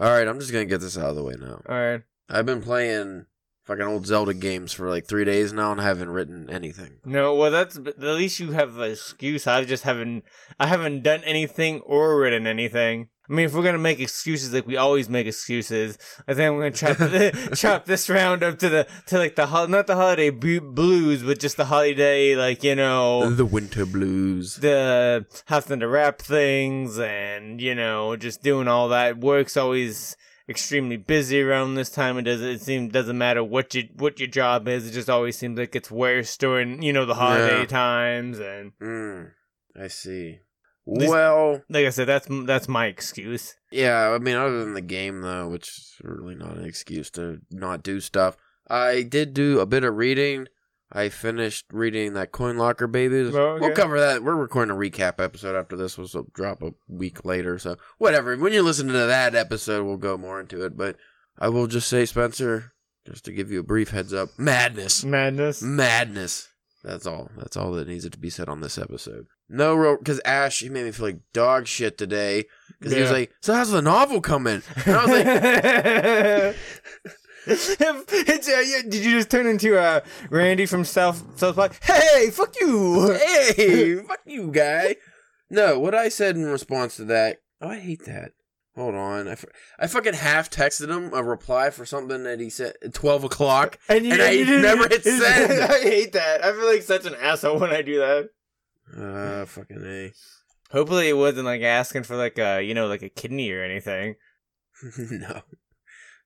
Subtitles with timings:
[0.00, 1.60] All right, I'm just gonna get this out of the way now.
[1.68, 2.00] All right.
[2.30, 3.26] I've been playing
[3.64, 7.00] fucking old Zelda games for like three days now and haven't written anything.
[7.04, 9.46] No, well, that's at least you have an excuse.
[9.46, 10.24] I just haven't.
[10.58, 13.10] I haven't done anything or written anything.
[13.30, 15.96] I mean, if we're gonna make excuses like we always make excuses,
[16.26, 19.86] I think we're gonna chop chop this round up to the to like the not
[19.86, 24.56] the holiday blues, but just the holiday like you know The winter blues.
[24.56, 29.18] the having to wrap things and you know just doing all that.
[29.18, 30.16] Work's always
[30.48, 32.18] extremely busy around this time.
[32.18, 34.88] It doesn't it seem doesn't matter what you what your job is.
[34.88, 37.66] It just always seems like it's worse during you know the holiday Yeah.
[37.66, 39.30] times and Mm,
[39.80, 40.40] I see.
[40.86, 43.54] This- Well, like I said, that's that's my excuse.
[43.70, 44.10] yeah.
[44.10, 47.82] I mean, other than the game though, which is really not an excuse to not
[47.82, 48.36] do stuff.
[48.68, 50.46] I did do a bit of reading.
[50.92, 53.32] I finished reading that Coin Locker Babies.
[53.34, 53.60] Oh, okay.
[53.66, 54.24] We'll cover that.
[54.24, 55.96] We're recording a recap episode after this.
[55.96, 58.36] was will drop a week later, so whatever.
[58.36, 60.76] When you listen to that episode, we'll go more into it.
[60.76, 60.96] But
[61.38, 62.72] I will just say, Spencer,
[63.06, 65.62] just to give you a brief heads up, madness, Madness.
[65.62, 66.48] madness.
[66.82, 67.30] That's all.
[67.36, 69.26] That's all that needs to be said on this episode.
[69.52, 72.44] No real, because Ash, he made me feel like dog shit today.
[72.78, 73.16] Because he was Yeah.
[73.16, 76.56] like, "So how's the novel coming?" And I was like,
[77.46, 81.76] It's, uh, yeah, did you just turn into uh, Randy from South South Park?
[81.82, 83.12] Hey, fuck you!
[83.12, 84.96] "Hey, fuck you, guy."
[85.48, 87.38] No, what I said in response to that.
[87.60, 88.32] Oh, I hate that.
[88.76, 89.48] Hold on, I, fu-
[89.80, 93.78] I fucking half texted him a reply for something that he said at twelve o'clock.
[93.88, 95.52] And I didn't- never hit send.
[95.60, 96.44] I hate that.
[96.44, 98.28] I feel like such an asshole when I do that.
[98.96, 100.12] Uh, fucking a.
[100.70, 104.16] Hopefully, it wasn't like asking for like a you know like a kidney or anything.
[104.98, 105.42] no,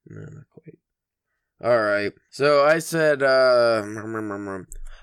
[0.06, 0.78] no, not quite.
[1.62, 2.12] All right.
[2.30, 3.82] So I said, uh,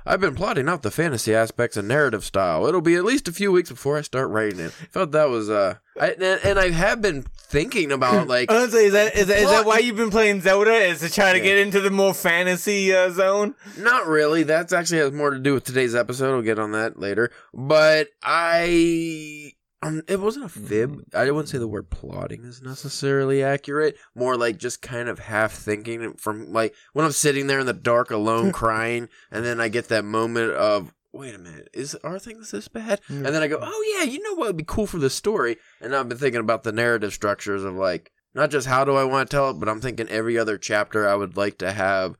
[0.06, 2.66] I've been plotting out the fantasy aspects and narrative style.
[2.66, 4.74] It'll be at least a few weeks before I start writing it.
[4.82, 8.86] I felt that was, uh, I, and, and I have been thinking about like, Honestly,
[8.86, 10.74] is that is that, is that why you've been playing Zelda?
[10.74, 11.44] Is to try to Yeah.
[11.46, 13.56] get into the more fantasy uh, zone?
[13.78, 14.44] not really.
[14.44, 16.32] That's actually has more to do with today's episode.
[16.34, 17.32] We'll get on that later.
[17.54, 21.04] But I, um, it wasn't a fib.
[21.14, 23.98] I wouldn't say the word plotting is necessarily accurate.
[24.14, 27.74] More like just kind of half thinking from like when I'm sitting there in the
[27.74, 30.94] dark alone crying, and then I get that moment of.
[31.14, 33.02] Wait a minute, is are things this bad?
[33.10, 33.26] Mm.
[33.26, 35.58] And then I go, oh yeah, you know what would be cool for the story?
[35.82, 39.04] And I've been thinking about the narrative structures of like not just how do I
[39.04, 42.16] want to tell it, but I'm thinking every other chapter I would like to have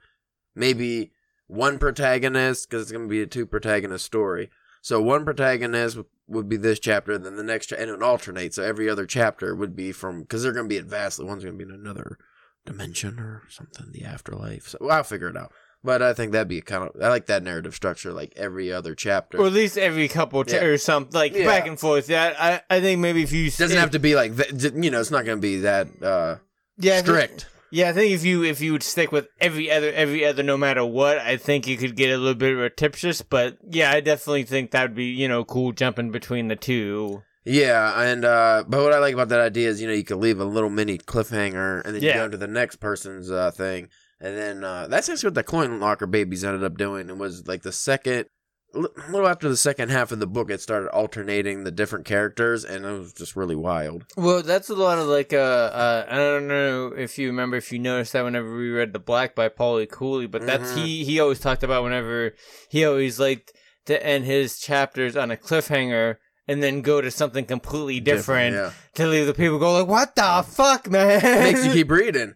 [0.56, 1.12] maybe
[1.48, 4.50] one protagonist because it's going to be a two protagonist story.
[4.82, 6.00] So one protagonist
[6.32, 8.54] would be this chapter, and then the next, and it would alternate.
[8.54, 11.26] So every other chapter would be from because they're going to be at vastly.
[11.26, 12.18] One's going to be in another
[12.66, 14.68] dimension or something, the afterlife.
[14.68, 15.52] So I'll figure it out.
[15.84, 18.94] But I think that'd be kind of I like that narrative structure, like every other
[18.94, 19.40] chapter.
[19.40, 20.64] Or at least every couple ch- Yeah.
[20.66, 21.46] or something like Yeah.
[21.48, 22.08] back and forth.
[22.08, 25.00] Yeah, I I think maybe if you doesn't have to be like that, you know.
[25.00, 26.36] It's not going to be that uh,
[26.78, 27.48] yeah, strict.
[27.72, 30.58] Yeah, I think if you if you would stick with every other every other no
[30.58, 33.22] matter what, I think you could get a little bit of repetitious.
[33.22, 37.24] But yeah, I definitely think that would be you know cool jumping between the two.
[37.46, 40.18] Yeah, and uh but what I like about that idea is you know you could
[40.18, 43.88] leave a little mini cliffhanger and then you go to the next person's uh thing,
[44.20, 47.10] and then uh that's actually what the coin locker babies ended up doing.
[47.10, 48.26] It was like the second,
[48.74, 48.80] a
[49.12, 52.86] little after the second half of the book, it started alternating the different characters, and
[52.86, 54.06] it was just really wild.
[54.16, 57.72] Well, that's a lot of like uh, uh I don't know if you remember if
[57.72, 60.84] you noticed that whenever we read the Black by Paulie Cooley, but that's Mhm.
[60.86, 62.34] he he always talked about whenever
[62.70, 63.52] he always liked
[63.86, 66.18] to end his chapters on a cliffhanger
[66.48, 68.72] and then go to something completely different, yeah.
[68.96, 72.36] to leave the people go like, "What the fuck, man?" It makes you keep reading.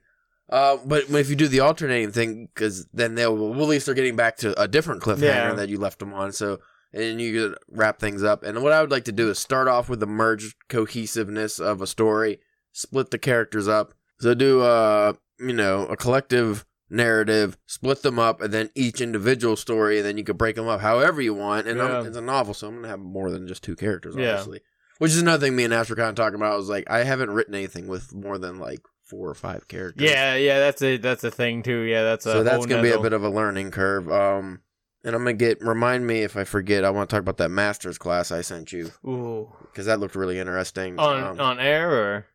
[0.49, 3.95] Uh, but if you do the alternating thing, because then they'll well, at least they're
[3.95, 5.53] getting back to a different cliffhanger Yeah.
[5.53, 6.31] that you left them on.
[6.33, 6.59] So
[6.93, 8.43] and you could wrap things up.
[8.43, 11.81] And what I would like to do is start off with the merged cohesiveness of
[11.81, 12.39] a story,
[12.71, 13.93] split the characters up.
[14.19, 19.55] So do uh you know a collective narrative, split them up, and then each individual
[19.55, 21.67] story, and then you could break them up however you want.
[21.67, 22.07] And I'm- Yeah.
[22.07, 24.33] it's a novel, so I'm gonna have more than just two characters, Yeah.
[24.33, 24.61] obviously.
[24.99, 26.53] Which is another thing me and were kind of talking about.
[26.53, 30.09] I was like, I haven't written anything with more than like four or five characters.
[30.09, 31.81] yeah, yeah, that's a that's a thing too.
[31.81, 34.11] Yeah, that's a So that's gonna be a bit of a learning curve.
[34.11, 34.61] Um,
[35.03, 36.83] and I'm gonna get remind me if I forget.
[36.83, 39.49] I want to talk about that master's class I sent you Ooh.
[39.61, 40.99] because that looked really interesting.
[40.99, 42.25] on Um, on air or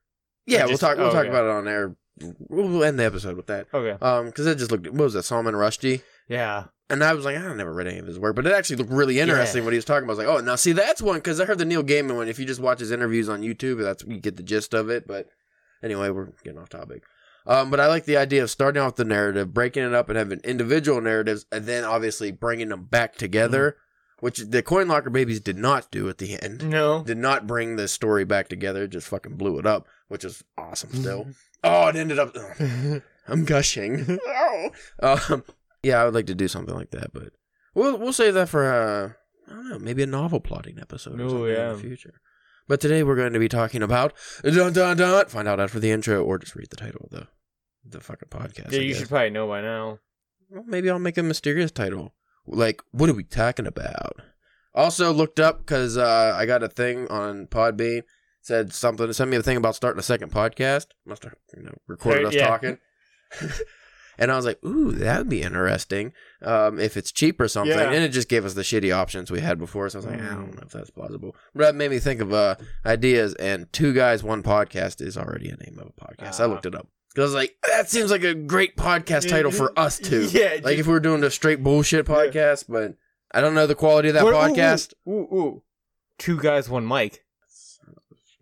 [0.46, 0.96] yeah, or we'll talk.
[0.96, 1.28] We'll oh, talk okay.
[1.28, 1.96] about it on air.
[2.48, 3.66] We'll end the episode with that.
[3.72, 4.86] okay, Um, because it just looked.
[4.88, 5.22] What was that?
[5.22, 6.02] Salman Rushdie.
[6.28, 8.76] yeah, And I was like, I never read any of his work, but it actually
[8.76, 10.14] looked really interesting what he was talking about.
[10.14, 12.28] I was like, oh, now see, that's one because I heard the Neil Gaiman one.
[12.28, 15.06] If you just watch his interviews on YouTube, that's you get the gist of it.
[15.06, 15.28] But
[15.82, 17.02] anyway, we're getting off topic.
[17.46, 20.18] Um, but I like the idea of starting off the narrative, breaking it up, and
[20.18, 23.76] having individual narratives, and then obviously bringing them back together,
[24.20, 26.68] which the Coin Locker Babies did not do at the end.
[26.68, 29.88] no, Did not bring the story back together, just fucking blew it up.
[30.08, 31.26] which is awesome still.
[31.64, 32.36] oh, it ended up.
[33.28, 34.18] I'm gushing.
[35.02, 35.20] Oh.
[35.30, 35.44] um,
[35.82, 37.32] yeah, I would like to do something like that, but
[37.74, 39.12] we'll we'll save that for uh,
[39.50, 42.20] I don't know, maybe a novel plotting episode something in the future.
[42.70, 44.12] But today we're going to be talking about
[44.44, 45.26] dun dun dun.
[45.26, 47.26] Find out after the intro, or just read the title of the
[47.84, 48.70] the fucking podcast.
[48.70, 48.98] yeah, I you guess.
[48.98, 49.98] should probably know by now.
[50.48, 52.14] Well, maybe I'll make a mysterious title.
[52.46, 54.22] Like, what are we talking about?
[54.72, 58.02] Also looked up because uh, I got a thing on Podbean.
[58.40, 59.12] Said something.
[59.12, 60.86] Sent me a thing about starting a second podcast.
[61.04, 62.46] Must have you know recorded us yeah.
[62.46, 62.78] talking.
[64.20, 66.12] and I was like, ooh, that would be interesting.
[66.42, 67.76] Um, if it's cheap or something.
[67.76, 67.90] Yeah.
[67.90, 69.88] And it just gave us the shitty options we had before.
[69.88, 70.34] So I was like, I Mm.
[70.34, 71.34] don't know if that's plausible.
[71.54, 72.54] But that made me think of uh,
[72.86, 73.34] ideas.
[73.34, 76.38] And two guys, one podcast is already a name of a podcast.
[76.40, 76.46] I Ah.
[76.46, 76.86] looked it up.
[77.12, 80.28] Because I was like, that seems like a great podcast title for us too.
[80.32, 82.14] Yeah, Like if we were doing a straight bullshit Yeah.
[82.14, 82.94] podcast, but
[83.32, 84.92] I don't know the quality of that What- ooh, podcast.
[85.08, 85.62] Ooh, ooh, ooh.
[86.18, 87.24] Two guys, one mic.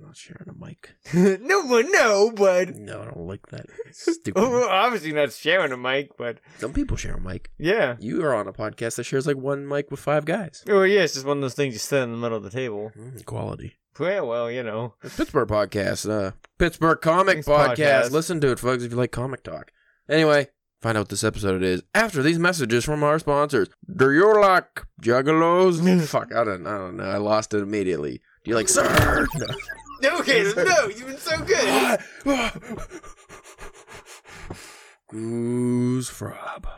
[0.00, 0.94] I'm not sharing a mic.
[1.42, 3.66] no one, no, but No, I don't like that.
[3.92, 4.34] Stupid.
[4.40, 7.50] well, obviously not sharing a mic, but Some people share a mic.
[7.58, 7.96] yeah.
[7.98, 10.62] You are on a podcast that shares like one mic with five guys.
[10.68, 12.50] Oh yeah, it's just one of those things you sit in the middle of the
[12.50, 12.92] table.
[12.96, 13.74] Mm, quality.
[14.00, 14.94] Yeah, well, you know.
[15.02, 17.76] The Pittsburgh podcast, uh, Pittsburgh Comic Thanks, podcast.
[18.04, 18.10] podcast.
[18.12, 19.72] Listen to it, folks, if you like comic talk.
[20.08, 20.46] Anyway,
[20.80, 23.66] find out what this episode is after these messages from our sponsors.
[23.96, 26.06] Do you like juggalos?
[26.06, 27.04] Fuck, I don't, I don't know.
[27.10, 28.20] I lost it immediately.
[28.44, 29.26] Do you like sir?
[29.34, 29.46] No.
[30.04, 31.98] Okay, no, you've been so good.
[35.08, 36.68] Goose Frab.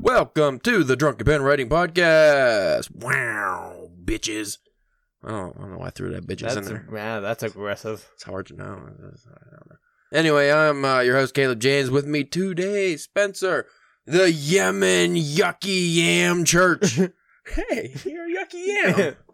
[0.00, 2.90] Welcome to the Drunken Pen Writing Podcast.
[2.92, 4.58] Wow, bitches.
[5.24, 6.88] I don't, I don't know why I threw that bitches in That's there.
[6.94, 8.08] yeah, that's aggressive.
[8.14, 8.64] It's hard to know.
[8.64, 9.76] I don't know.
[10.12, 11.90] Anyway, I'm uh, your host, Caleb James.
[11.90, 13.66] With me today, Spencer,
[14.06, 16.94] the Yemen Yucky Yam Church.
[17.46, 19.16] hey, you're a Yucky Yam.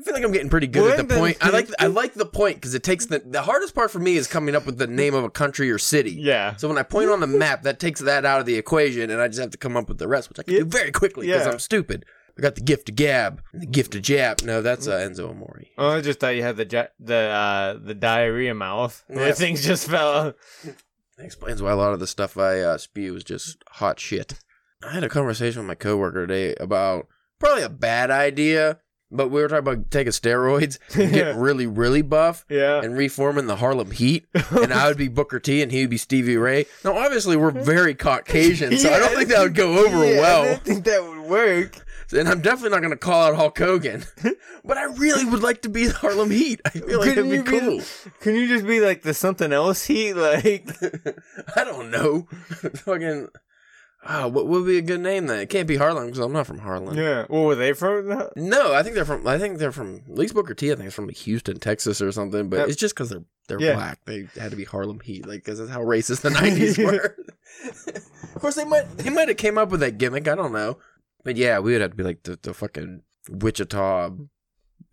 [0.00, 1.36] I feel like I'm getting pretty good at When the the- point.
[1.40, 4.16] I like I like the point because it takes the the hardest part for me
[4.16, 6.12] is coming up with the name of a country or city.
[6.12, 6.56] Yeah.
[6.56, 9.20] So when I point on the map, that takes that out of the equation, and
[9.20, 10.60] I just have to come up with the rest, which I can Yeah.
[10.60, 11.52] do very quickly because Yeah.
[11.52, 12.04] I'm stupid.
[12.38, 14.42] I got the gift of gab, and the gift of jab.
[14.42, 15.62] No, that's uh, Enzo Amore.
[15.76, 19.34] Oh, I just thought you had the ja- the uh, the diarrhea mouth where Yeah.
[19.34, 20.34] things just fell.
[20.64, 24.40] That explains why a lot of the stuff I uh, spew is just hot shit.
[24.82, 27.06] I had a conversation with my coworker today about
[27.38, 28.78] probably a bad idea,
[29.12, 32.80] but we were talking about taking steroids getting really, really buff Yeah.
[32.82, 35.98] and reforming the Harlem Heat, and I would be Booker T and he would be
[35.98, 36.66] Stevie Ray.
[36.84, 40.20] Now, obviously, we're very Caucasian, so I don't think that would go over Yeah, I
[40.20, 40.44] well.
[40.44, 41.76] didn't think that would work.
[42.14, 44.04] And I'm definitely not going to call out Hulk Hogan,
[44.64, 46.60] but I really would like to be the Harlem Heat.
[46.64, 47.80] I feel like Couldn't it'd be- cool.
[48.20, 50.12] Can you just be like the something else heat?
[50.14, 50.68] Like
[51.56, 52.26] I don't know.
[52.84, 53.28] Fucking.
[54.04, 55.38] Oh, what would be a good name then?
[55.38, 56.96] It can't be Harlem because I'm not from Harlem.
[56.98, 57.24] yeah.
[57.28, 58.08] What were they from?
[58.36, 59.26] No, I think they're from.
[59.28, 60.02] I think they're from.
[60.08, 60.72] At least Booker T.
[60.72, 62.48] I think is from like Houston, Texas, or something.
[62.48, 63.74] But it's just because they're they're Yeah.
[63.74, 64.00] black.
[64.04, 67.16] They had to be Harlem Heat, like because that's how racist the '90s were.
[68.34, 70.26] of course, they might they might have came up with that gimmick.
[70.26, 70.78] I don't know.
[71.22, 74.10] But yeah, we would have to be like the, the fucking Wichita.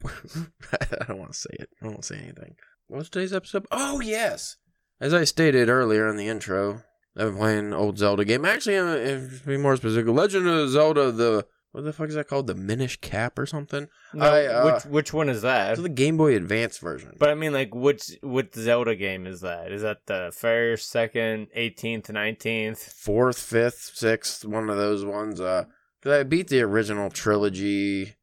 [0.06, 1.70] I don't want to say it.
[1.82, 2.56] I don't want to say anything.
[2.88, 3.66] What's today's episode?
[3.72, 4.58] Oh yes,
[5.02, 6.84] as I stated earlier in the intro,
[7.18, 8.46] I've been playing old Zelda game.
[8.46, 12.16] Actually, uh, if to be more specific, Legend of Zelda: the what the fuck is
[12.16, 12.48] that called?
[12.48, 13.88] The Minish Cap or something?
[14.14, 15.74] No, I, uh, which which one is that?
[15.74, 17.16] It's the Game Boy Advance version.
[17.20, 19.72] But I mean, like, which which Zelda game is that?
[19.72, 22.80] Is that the first, second, eighteenth, nineteenth?
[22.94, 25.40] fourth, fifth, sixth, one of those ones.
[25.42, 25.66] Uh,
[26.02, 28.16] 'cause I beat the original trilogy,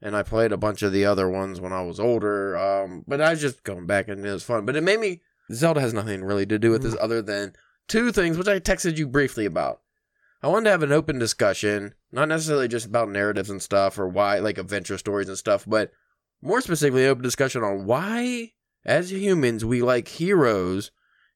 [0.00, 2.56] and I played a bunch of the other ones when I was older.
[2.56, 4.66] Um, but I was just going back and it was fun.
[4.66, 5.20] But it made me
[5.52, 7.54] Zelda has nothing really to do with this other than
[7.88, 9.80] two things, which I texted you briefly about.
[10.42, 14.08] I wanted to have an open discussion, not necessarily just about narratives and stuff or
[14.08, 15.92] why, like adventure stories and stuff, but
[16.40, 18.52] more specifically, an open discussion on why,
[18.84, 20.90] as humans, we like heroes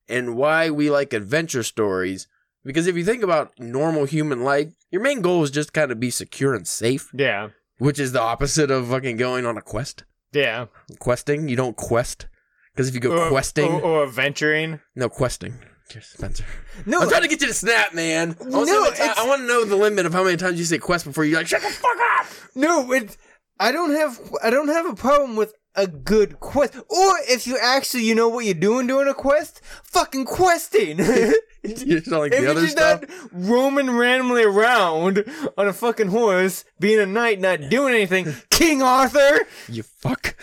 [0.09, 2.27] and why we like adventure stories.
[2.65, 6.01] Because if you think about normal human life, your main goal is just kind of
[6.01, 10.03] be secure and safe, Yeah, which is the opposite of fucking going on a quest.
[10.33, 10.67] yeah.
[10.99, 12.27] Questing, you don't quest.
[12.73, 14.81] Because if you go Or- questing, or, or adventuring.
[14.97, 15.55] no questing.
[15.89, 16.45] Just Spencer.
[16.85, 18.37] No, I'm trying to get you to snap, man.
[18.41, 20.65] I, want, No, to I want to know the limit of how many times you
[20.65, 22.27] say quest before you're like, shut the fuck up.
[22.55, 22.91] no.
[22.93, 23.17] It.
[23.59, 24.21] I don't have.
[24.43, 26.75] I don't have a problem with a good quest.
[26.77, 30.99] Or if you actually, you know what you're doing during a quest, fucking questing.
[31.67, 33.01] You sound like If the other you're just stuff.
[33.01, 35.25] not roaming randomly around
[35.59, 39.41] on a fucking horse, being a knight, not doing anything, King Arthur.
[39.69, 40.37] You fuck.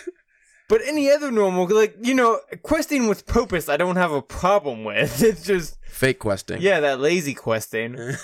[0.68, 4.84] But any other normal, like you know, questing with purpose, I don't have a problem
[4.84, 5.22] with.
[5.22, 6.60] It's just Fake questing.
[6.62, 7.98] yeah, that lazy questing.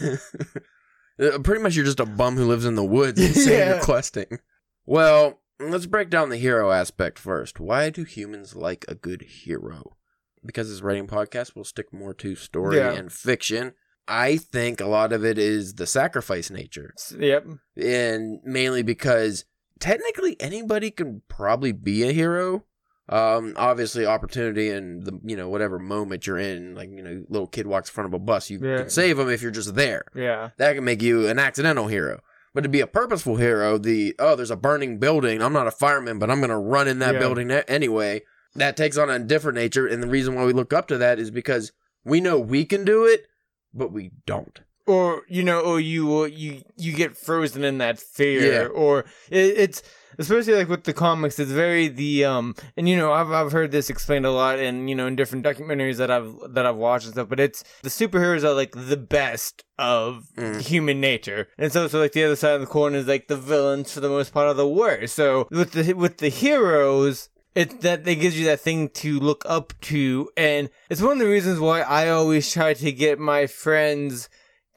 [1.23, 3.75] Uh, Pretty much, you're just a bum who lives in the woods and saying Yeah.
[3.75, 4.39] you're questing.
[4.87, 7.61] Well, let's break down the hero aspect first.
[7.61, 9.97] Why do humans like a good hero?
[10.43, 12.93] Because this writing podcast will stick more to story Yeah.
[12.93, 13.75] and fiction.
[14.09, 17.47] I think a lot of it is the sacrifice nature, yep.
[17.77, 19.45] and mainly because
[19.81, 22.65] technically anybody can probably be a hero.
[23.09, 27.49] Um, obviously, opportunity and the you know whatever moment you're in, like you know, little
[27.49, 28.79] kid walks in front of a bus, you Yeah.
[28.79, 30.51] can save them if you're just there Yeah.
[30.59, 32.21] that can make you an accidental hero.
[32.55, 35.43] But to be a purposeful hero, the oh, there's a burning building.
[35.43, 37.21] I'm not a fireman, but I'm gonna run in that Yeah.
[37.21, 38.23] building anyway.
[38.55, 41.19] That takes on a different nature, and the reason why we look up to that
[41.19, 41.73] is because
[42.05, 43.27] we know we can do it,
[43.75, 44.61] but we don't.
[44.95, 48.69] Or you know, or you or you you get frozen in that fear, Yeah.
[48.83, 48.95] or
[49.31, 49.83] it, it's
[50.19, 53.71] especially like with the comics, it's very the um, and you know, I've I've heard
[53.71, 57.07] this explained a lot, in you know, in different documentaries that I've that I've watched
[57.07, 57.29] and stuff.
[57.29, 60.61] But it's the superheroes are like the best of Mm.
[60.61, 63.37] human nature, and so so like the other side of the coin is like the
[63.53, 65.15] villains for the most part are the worst.
[65.15, 67.29] So with the with the heroes.
[67.53, 71.19] It's that it gives you that thing to look up to, and it's one of
[71.19, 74.29] the reasons why I always try to get my friends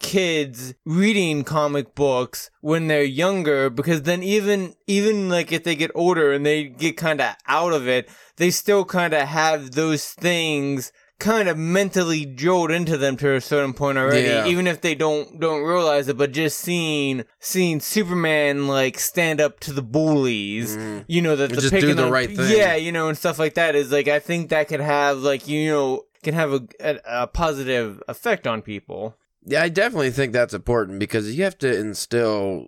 [0.04, 5.90] kids reading comic books when they're younger because then even even like if they get
[5.96, 10.10] older and they get kind of out of it they still kind of have those
[10.12, 14.46] things kind of mentally drilled into them to a certain point already Yeah.
[14.46, 19.62] even if they don't don't realize it but just seeing seeing superman like stand up
[19.62, 21.06] to the bullies Mm.
[21.08, 22.58] you know that the Just do picking the on- right thing.
[22.58, 25.48] yeah you know and stuff like that is like i think that could have like
[25.48, 30.34] you know can have a, a, a positive effect on people Yeah, I definitely think
[30.34, 32.68] that's important because you have to instill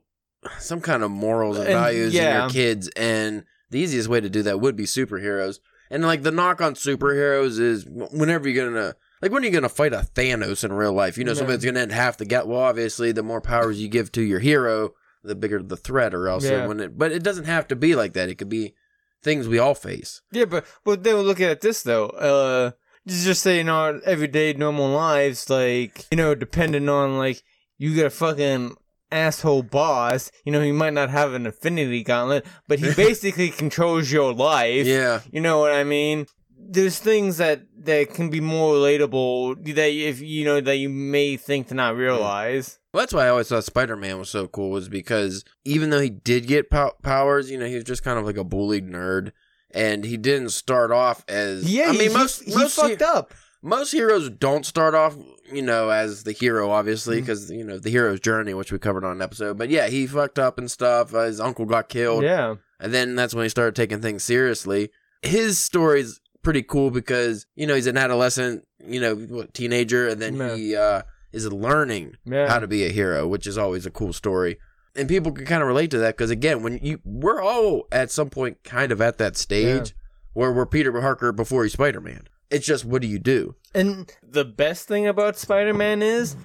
[0.59, 4.29] some kind of morals and And, values in your kids, and the easiest way to
[4.29, 5.59] do that would be superheroes.
[5.89, 9.69] And like the knock on superheroes is whenever you're gonna like when are you gonna
[9.69, 11.17] fight a Thanos in real life?
[11.17, 11.37] You know, Yeah.
[11.37, 12.47] somebody's gonna end half the get.
[12.47, 16.27] Well, obviously, the more powers you give to your hero, the bigger the threat, or
[16.27, 16.65] else Yeah.
[16.67, 16.97] when it.
[16.97, 18.29] But it doesn't have to be like that.
[18.29, 18.75] It could be
[19.23, 20.21] things we all face.
[20.31, 22.07] Yeah, but but then look at this though.
[22.07, 22.71] Uh,
[23.07, 27.43] just say in our everyday normal lives, like you know, depending on like
[27.77, 28.75] you got a fucking
[29.11, 30.31] asshole boss.
[30.43, 34.85] You know, he might not have an Infinity Gauntlet, but he basically controls your life.
[34.85, 36.27] Yeah, You know what I mean?
[36.57, 41.37] There's things that that can be more relatable that if you know that you may
[41.37, 41.99] think to not hmm.
[41.99, 42.79] realize.
[42.93, 45.99] Well, that's why I always thought Spider Man was so cool, was because even though
[45.99, 48.87] he did get pow- powers, you know, he was just kind of like a bullied
[48.87, 49.31] nerd,
[49.75, 51.71] and he didn't start off as.
[51.71, 53.33] Yeah, I mean, he, most he, most fucked he- up.
[53.61, 55.15] most heroes don't start off,
[55.51, 59.03] you know, as the hero, obviously, because you know the hero's journey, which we covered
[59.03, 59.57] on an episode.
[59.57, 61.13] But yeah, he fucked up and stuff.
[61.13, 64.89] Uh, his uncle got killed, Yeah, and then that's when he started taking things seriously.
[65.21, 70.21] His story's pretty cool because you know he's an adolescent, you know, what, teenager, and
[70.21, 70.55] then Yeah.
[70.55, 71.01] he uh,
[71.33, 72.47] is learning yeah.
[72.47, 74.57] how to be a hero, which is always a cool story.
[74.95, 78.11] And people can kind of relate to that because again, when you we're all at
[78.11, 79.93] some point kind of at that stage
[80.33, 82.27] where we're Peter Parker before he's Spider Man.
[82.49, 83.55] It's just what do you do?
[83.73, 86.35] And the best thing about Spider Man is,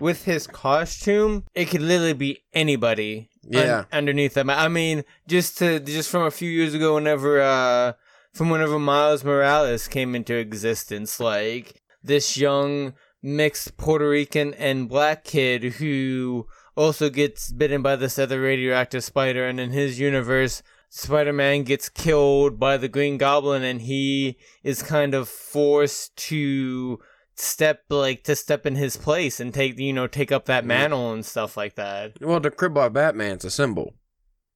[0.00, 3.28] with his costume, it could literally be anybody.
[3.44, 3.84] un- Yeah.
[3.92, 4.48] underneath them.
[4.50, 7.92] I mean, just to just from a few years ago, whenever uh,
[8.32, 15.24] from whenever Miles Morales came into existence, like this young mixed Puerto Rican and black
[15.24, 16.46] kid who
[16.80, 20.62] also gets bitten by this other radioactive spider, and in his universe.
[20.92, 26.98] Spider Man gets killed by the Green Goblin, and he is kind of forced to
[27.36, 31.12] step like to step in his place and take you know take up that mantle
[31.12, 32.20] and stuff like that.
[32.20, 33.94] Well, the crib by Batman's a symbol.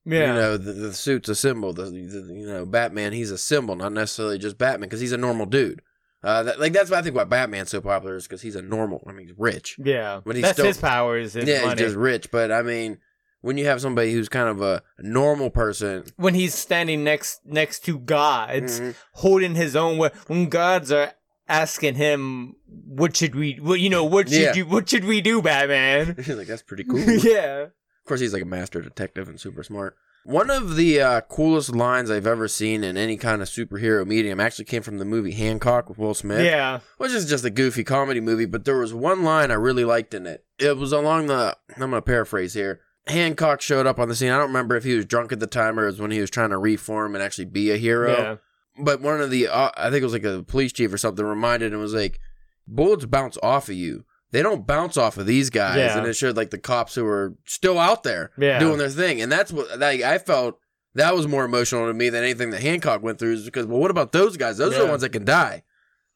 [0.04, 1.72] Yeah, You know, the, the suit's a symbol.
[1.72, 5.16] The, the you know Batman, he's a symbol, not necessarily just Batman, because he's a
[5.16, 5.82] normal dude.
[6.24, 8.62] Uh, that, like that's why I think why Batman's so popular is because he's a
[8.62, 9.04] normal.
[9.06, 9.76] I mean, he's rich.
[9.78, 10.20] yeah.
[10.24, 11.34] But he's That's still- his powers.
[11.34, 11.70] His yeah, money.
[11.72, 12.30] he's just rich.
[12.30, 12.98] But I mean,
[13.42, 17.80] when you have somebody who's kind of a normal person, when he's standing next next
[17.84, 18.94] to gods, Mhm.
[19.12, 19.98] holding his own.
[20.26, 21.12] When gods are
[21.46, 23.58] asking him, "What should we?
[23.60, 24.04] What you know?
[24.04, 24.54] What should Yeah.
[24.54, 24.64] you?
[24.66, 27.00] What should we do, Batman?" he's like, that's pretty cool.
[27.00, 27.64] yeah.
[27.64, 29.96] Of course, he's like a master detective and super smart.
[30.24, 34.40] One of the uh, coolest lines I've ever seen in any kind of superhero medium
[34.40, 36.80] actually came from the movie Hancock with Will Smith, Yeah.
[36.96, 38.46] which is just a goofy comedy movie.
[38.46, 40.44] But there was one line I really liked in it.
[40.58, 41.56] It was along the.
[41.70, 42.80] I'm going to paraphrase here.
[43.06, 44.30] Hancock showed up on the scene.
[44.30, 46.20] I don't remember if he was drunk at the time or it was when he
[46.20, 48.10] was trying to reform and actually be a hero.
[48.16, 48.36] Yeah.
[48.82, 51.24] But one of the, uh, I think it was like a police chief or something,
[51.24, 52.18] reminded him was like,
[52.66, 54.04] bullets bounce off of you.
[54.34, 55.76] They don't bounce off of these guys.
[55.78, 55.96] Yeah.
[55.96, 58.58] And it showed like the cops who were still out there Yeah.
[58.58, 59.22] doing their thing.
[59.22, 60.58] And that's what like, I felt
[60.96, 63.34] that was more emotional to me than anything that Hancock went through.
[63.34, 64.58] Is because well, what about those guys?
[64.58, 65.62] Those are the ones that can die.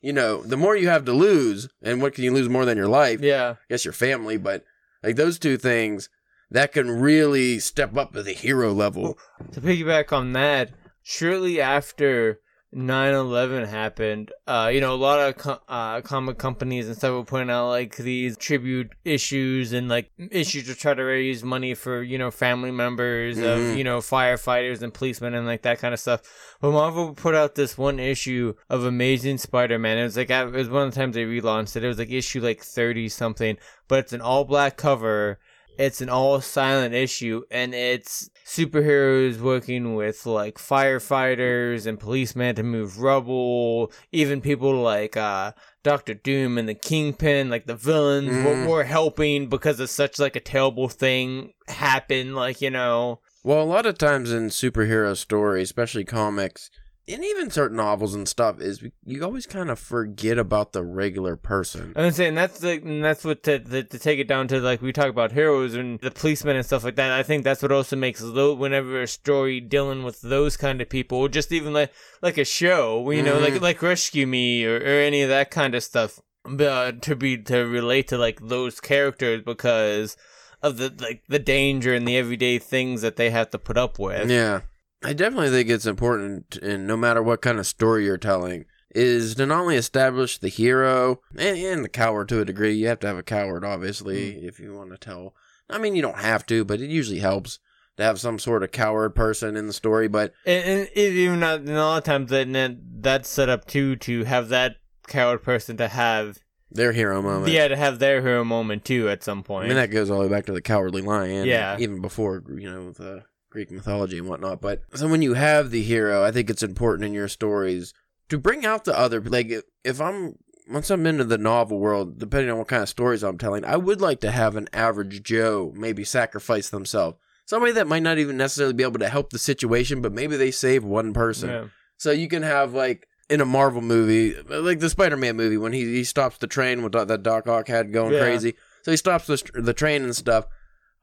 [0.00, 2.76] You know, the more you have to lose, and what can you lose more than
[2.76, 3.20] your life?
[3.20, 3.50] Yeah.
[3.50, 4.64] I guess your family, but
[5.02, 6.08] like those two things
[6.50, 9.16] that can really step up to the hero level.
[9.52, 10.70] To piggyback on that,
[11.04, 12.40] shortly after
[12.74, 17.24] 9-11 happened, uh, you know, a lot of co- uh, comic companies and stuff were
[17.24, 22.02] putting out like these tribute issues and like issues to try to raise money for,
[22.02, 23.70] you know, family members Mhm.
[23.72, 26.20] of, you know, firefighters and policemen and like that kind of stuff.
[26.60, 29.96] But Marvel put out this one issue of Amazing Spider-Man.
[29.96, 31.84] It was like, it was one of the times they relaunched it.
[31.84, 33.56] It was like issue like 30 something,
[33.88, 35.38] but it's an all black cover
[35.78, 42.62] it's an all silent issue and it's superheroes working with like firefighters and policemen to
[42.62, 45.52] move rubble even people like uh
[45.84, 48.44] Doctor Doom and the Kingpin, like the villains, Mhm.
[48.64, 52.34] were, were helping because of such like a terrible thing happened.
[52.34, 56.70] Like you know, Well, a lot of times in superhero stories, especially comics,
[57.08, 61.36] and even certain novels and stuff, is you always kind of forget about the regular
[61.36, 61.92] person.
[61.96, 64.82] I'm saying that's like and that's what to, to to take it down to like
[64.82, 67.10] we talk about heroes and the policemen and stuff like that.
[67.12, 70.88] I think that's what also makes though whenever a story dealing with those kind of
[70.88, 73.60] people, or just even like like a show, you know, like Mhm.
[73.62, 77.58] like Rescue Me or, or any of that kind of stuff, uh, to be to
[77.60, 80.16] relate to like those characters because
[80.62, 83.98] of the like the danger and the everyday things that they have to put up
[83.98, 84.28] with.
[84.30, 84.60] Yeah.
[85.02, 89.34] I definitely think it's important, and no matter what kind of story you're telling, is
[89.36, 92.72] to not only establish the hero and, and the coward to a degree.
[92.74, 94.42] You have to have a coward, obviously, mm.
[94.42, 95.34] if you want to tell.
[95.70, 97.58] I mean, you don't have to, but it usually helps
[97.98, 100.08] to have some sort of coward person in the story.
[100.08, 103.66] But And, and even not, and a lot of times that that- that's set up
[103.66, 104.76] too to have that
[105.06, 106.38] coward person to have
[106.70, 107.50] their hero moment.
[107.52, 109.66] yeah to have their hero moment too at some point.
[109.66, 111.46] I mean, that goes all the way back to the cowardly lion.
[111.46, 111.76] Yeah.
[111.78, 114.60] Even before, you know, the Greek mythology and whatnot.
[114.60, 117.94] But so when you have the hero, I think it's important in your stories
[118.28, 119.20] to bring out the other.
[119.20, 119.52] Like,
[119.84, 120.36] if I'm,
[120.70, 123.76] once I'm into the novel world, depending on what kind of stories I'm telling, I
[123.76, 127.16] would like to have an average Joe maybe sacrifice themselves.
[127.46, 130.50] Somebody that might not even necessarily be able to help the situation, but maybe they
[130.50, 131.48] save one person.
[131.48, 131.64] Yeah.
[131.96, 135.84] So you can have like in a Marvel movie, like the Spider-Man movie, when he
[135.86, 138.20] he stops the train with that Doc Ock had going Yeah.
[138.20, 138.54] crazy.
[138.82, 140.44] So he stops the the train and stuff.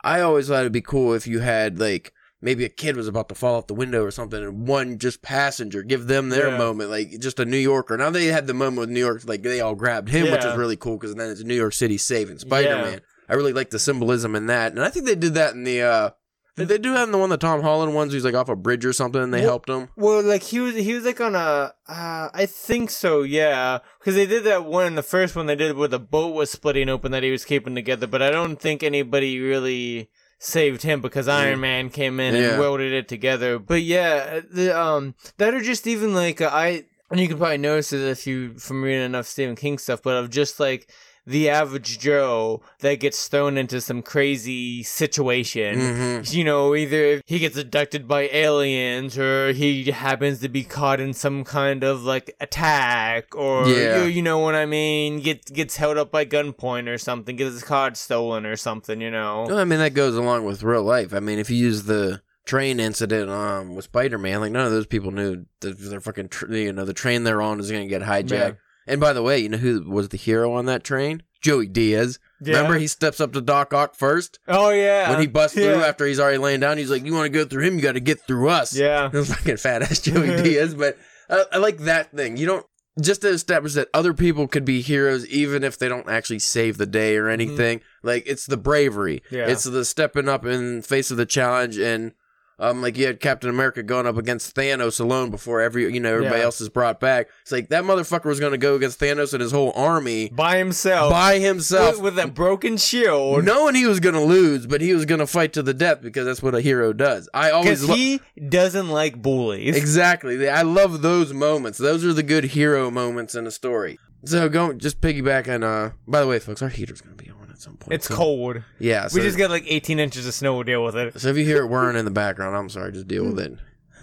[0.03, 2.13] I always thought it'd be cool if you had like
[2.45, 5.21] maybe a kid was about to fall off the window or something, and one just
[5.21, 6.57] passenger give them their Yeah.
[6.57, 7.97] moment, like just a New Yorker.
[7.97, 10.55] Now they had the moment with New York, like they all grabbed him, which is
[10.55, 13.01] really cool because then it's New York City saving Spider-Man.
[13.27, 15.81] I really like the symbolism in that, and I think they did that in the.
[15.81, 16.09] uh
[16.57, 18.13] did they do that in the one the Tom Holland ones?
[18.13, 19.89] He's like off a bridge or something, and they Well- helped him.
[19.97, 24.15] Well, like he was, he was like on a, uh, I think so, yeah, because
[24.15, 26.87] they did that one in the first one they did where the boat was splitting
[26.87, 30.09] open that he was keeping together, but I don't think anybody really
[30.45, 32.51] saved him because Iron Man came in Yeah.
[32.51, 33.57] and welded it together.
[33.59, 37.91] But yeah, the um, that are just even like I, and you can probably notice
[37.93, 40.89] it if you from reading enough Stephen King stuff, but of just like
[41.27, 46.33] the average Joe that gets thrown into some crazy situation Mhm.
[46.33, 51.13] you know, either he gets abducted by aliens or he happens to be caught in
[51.13, 54.03] some kind of like attack or Yeah.
[54.03, 57.53] you, you know what I mean, gets gets held up by gunpoint or something, gets
[57.53, 59.45] his card stolen or something, you know.
[59.47, 61.13] Well, I mean, that goes along with real life.
[61.13, 64.71] I mean, if you use the train incident um, with Spider Man, like none of
[64.71, 67.83] those people knew that their fucking, tr- you know, the train they're on is going
[67.83, 68.29] to get hijacked.
[68.31, 68.51] Yeah.
[68.87, 71.23] And by the way, you know who was the hero on that train?
[71.41, 72.19] Joey Diaz.
[72.41, 72.57] Yeah.
[72.57, 75.09] Remember, he steps up to Doc Ock first Oh yeah.
[75.11, 75.73] when he busts yeah.
[75.73, 76.77] through after he's already laying down.
[76.77, 77.75] He's like, "You want to go through him?
[77.75, 79.09] You got to get through us." Yeah.
[79.13, 80.97] It was fucking fat ass Joey Diaz, but
[81.29, 82.37] I, I like that thing.
[82.37, 82.65] You don't
[82.99, 86.77] just to establish that other people could be heroes even if they don't actually save
[86.77, 87.81] the day or anything.
[88.03, 89.21] Like it's the bravery.
[89.25, 89.35] Mm-hmm.
[89.35, 89.47] Yeah.
[89.47, 92.13] It's the stepping up in face of the challenge and
[92.59, 96.13] um like you had Captain America going up against Thanos alone before every you know
[96.13, 96.45] everybody Yeah.
[96.45, 97.27] else is brought back.
[97.41, 100.57] It's like that motherfucker was going to go against Thanos and his whole army by
[100.57, 101.95] himself by himself.
[101.95, 103.43] with, with that broken shield.
[103.43, 106.01] knowing he was going to lose, but he was going to fight to the death
[106.01, 107.27] because that's what a hero does.
[107.33, 109.75] I always Because lo- he doesn't like bullies.
[109.75, 110.47] Exactly.
[110.49, 111.77] I love those moments.
[111.77, 113.99] Those are the good hero moments in a story.
[114.23, 117.34] So go just piggyback on uh by the way, folks, our heater's gonna be on
[117.55, 117.93] at some point.
[117.93, 118.61] It's So- cold.
[118.79, 119.07] Yeah.
[119.07, 121.19] So, We just got like 18 inches of snow to deal with it.
[121.19, 123.57] so if you hear it whirring in the background, I'm sorry, just deal with it.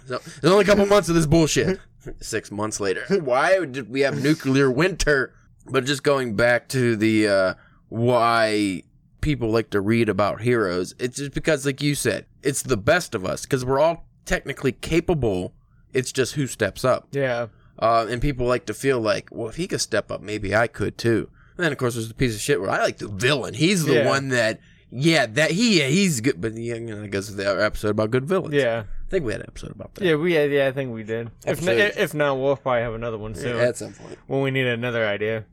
[0.07, 1.79] So there's only a couple months of this bullshit.
[2.19, 3.05] Six months later.
[3.21, 5.33] Why did we have nuclear winter?
[5.65, 7.53] But just going back to the uh
[7.87, 8.83] why
[9.21, 13.15] people like to read about heroes, it's just because like you said, it's the best
[13.15, 15.53] of us because we're all technically capable.
[15.93, 17.07] It's just who steps up.
[17.11, 17.47] Yeah.
[17.79, 20.67] Uh, and people like to feel like, well, if he could step up, maybe I
[20.67, 21.29] could too.
[21.57, 23.53] And then of course there's the piece of shit where I like the villain.
[23.53, 24.07] He's the Yeah.
[24.07, 24.59] one that,
[24.91, 26.39] yeah, that he, yeah, he's good.
[26.41, 28.53] But yeah, you know, that goes to the other episode about good villains.
[28.55, 28.83] Yeah.
[28.87, 30.03] I think we had an episode about that.
[30.05, 31.27] Yeah, we had, yeah, I think we did.
[31.45, 34.17] If Episode- if not, we'll probably have another one soon at some point.
[34.27, 35.45] when we need another idea.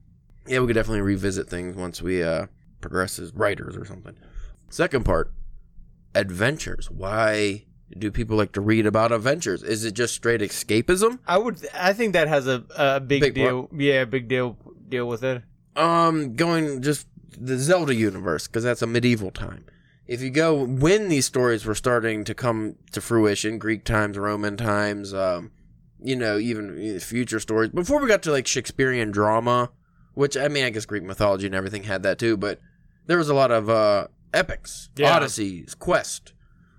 [0.47, 2.47] Yeah, we could definitely revisit things once we uh,
[2.81, 4.17] progress as writers or something.
[4.71, 5.31] Second part,
[6.15, 6.91] adventures.
[6.91, 7.65] Why
[7.97, 9.63] do people like to read about adventures?
[9.63, 11.19] Is it just straight escapism?
[11.27, 13.69] I would, I think that has a a big, Big deal.
[13.77, 14.57] Yeah, big deal
[14.89, 15.43] deal with it.
[15.81, 17.07] Um, going just
[17.39, 19.65] the Zelda universe because that's a medieval time.
[20.07, 24.57] If you go when these stories were starting to come to fruition, Greek times, Roman
[24.57, 25.53] times, um,
[26.03, 29.71] you know, even future stories before we got to like Shakespearean drama,
[30.15, 32.61] which I mean, I guess Greek mythology and everything had that too, but
[33.07, 35.17] there was a lot of uh, epics, Yeah.
[35.17, 36.33] odysseys, quest,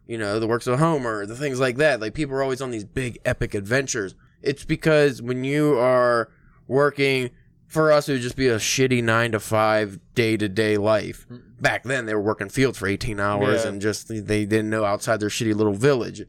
[0.08, 2.02] you know, the works of Homer, the things like that.
[2.02, 4.14] Like people are always on these big epic adventures.
[4.42, 6.30] It's because when you are
[6.68, 7.30] working
[7.72, 11.26] for us, it would just be a shitty nine to five day to day life.
[11.60, 13.70] Back then, they were working fields for 18 hours Yeah.
[13.70, 16.24] and just they didn't know outside their shitty little village.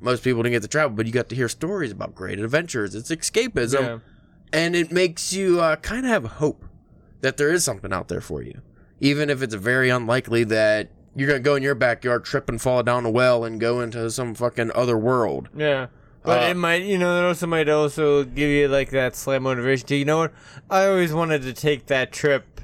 [0.00, 2.94] Most people didn't get to travel, but you got to hear stories about great adventures.
[2.94, 3.98] It's escapism, Yeah.
[4.52, 6.64] and it makes you uh, kind of have hope
[7.20, 8.60] that there is something out there for you,
[9.00, 12.82] even if it's very unlikely that you're gonna go in your backyard, trip and fall
[12.82, 15.48] down a well, and go into some fucking other world.
[15.56, 15.88] Yeah.
[16.22, 19.40] But Uh, it might, you know, it also might also give you like that slight
[19.42, 20.32] motivation to, you know what?
[20.68, 22.60] I always wanted to take that trip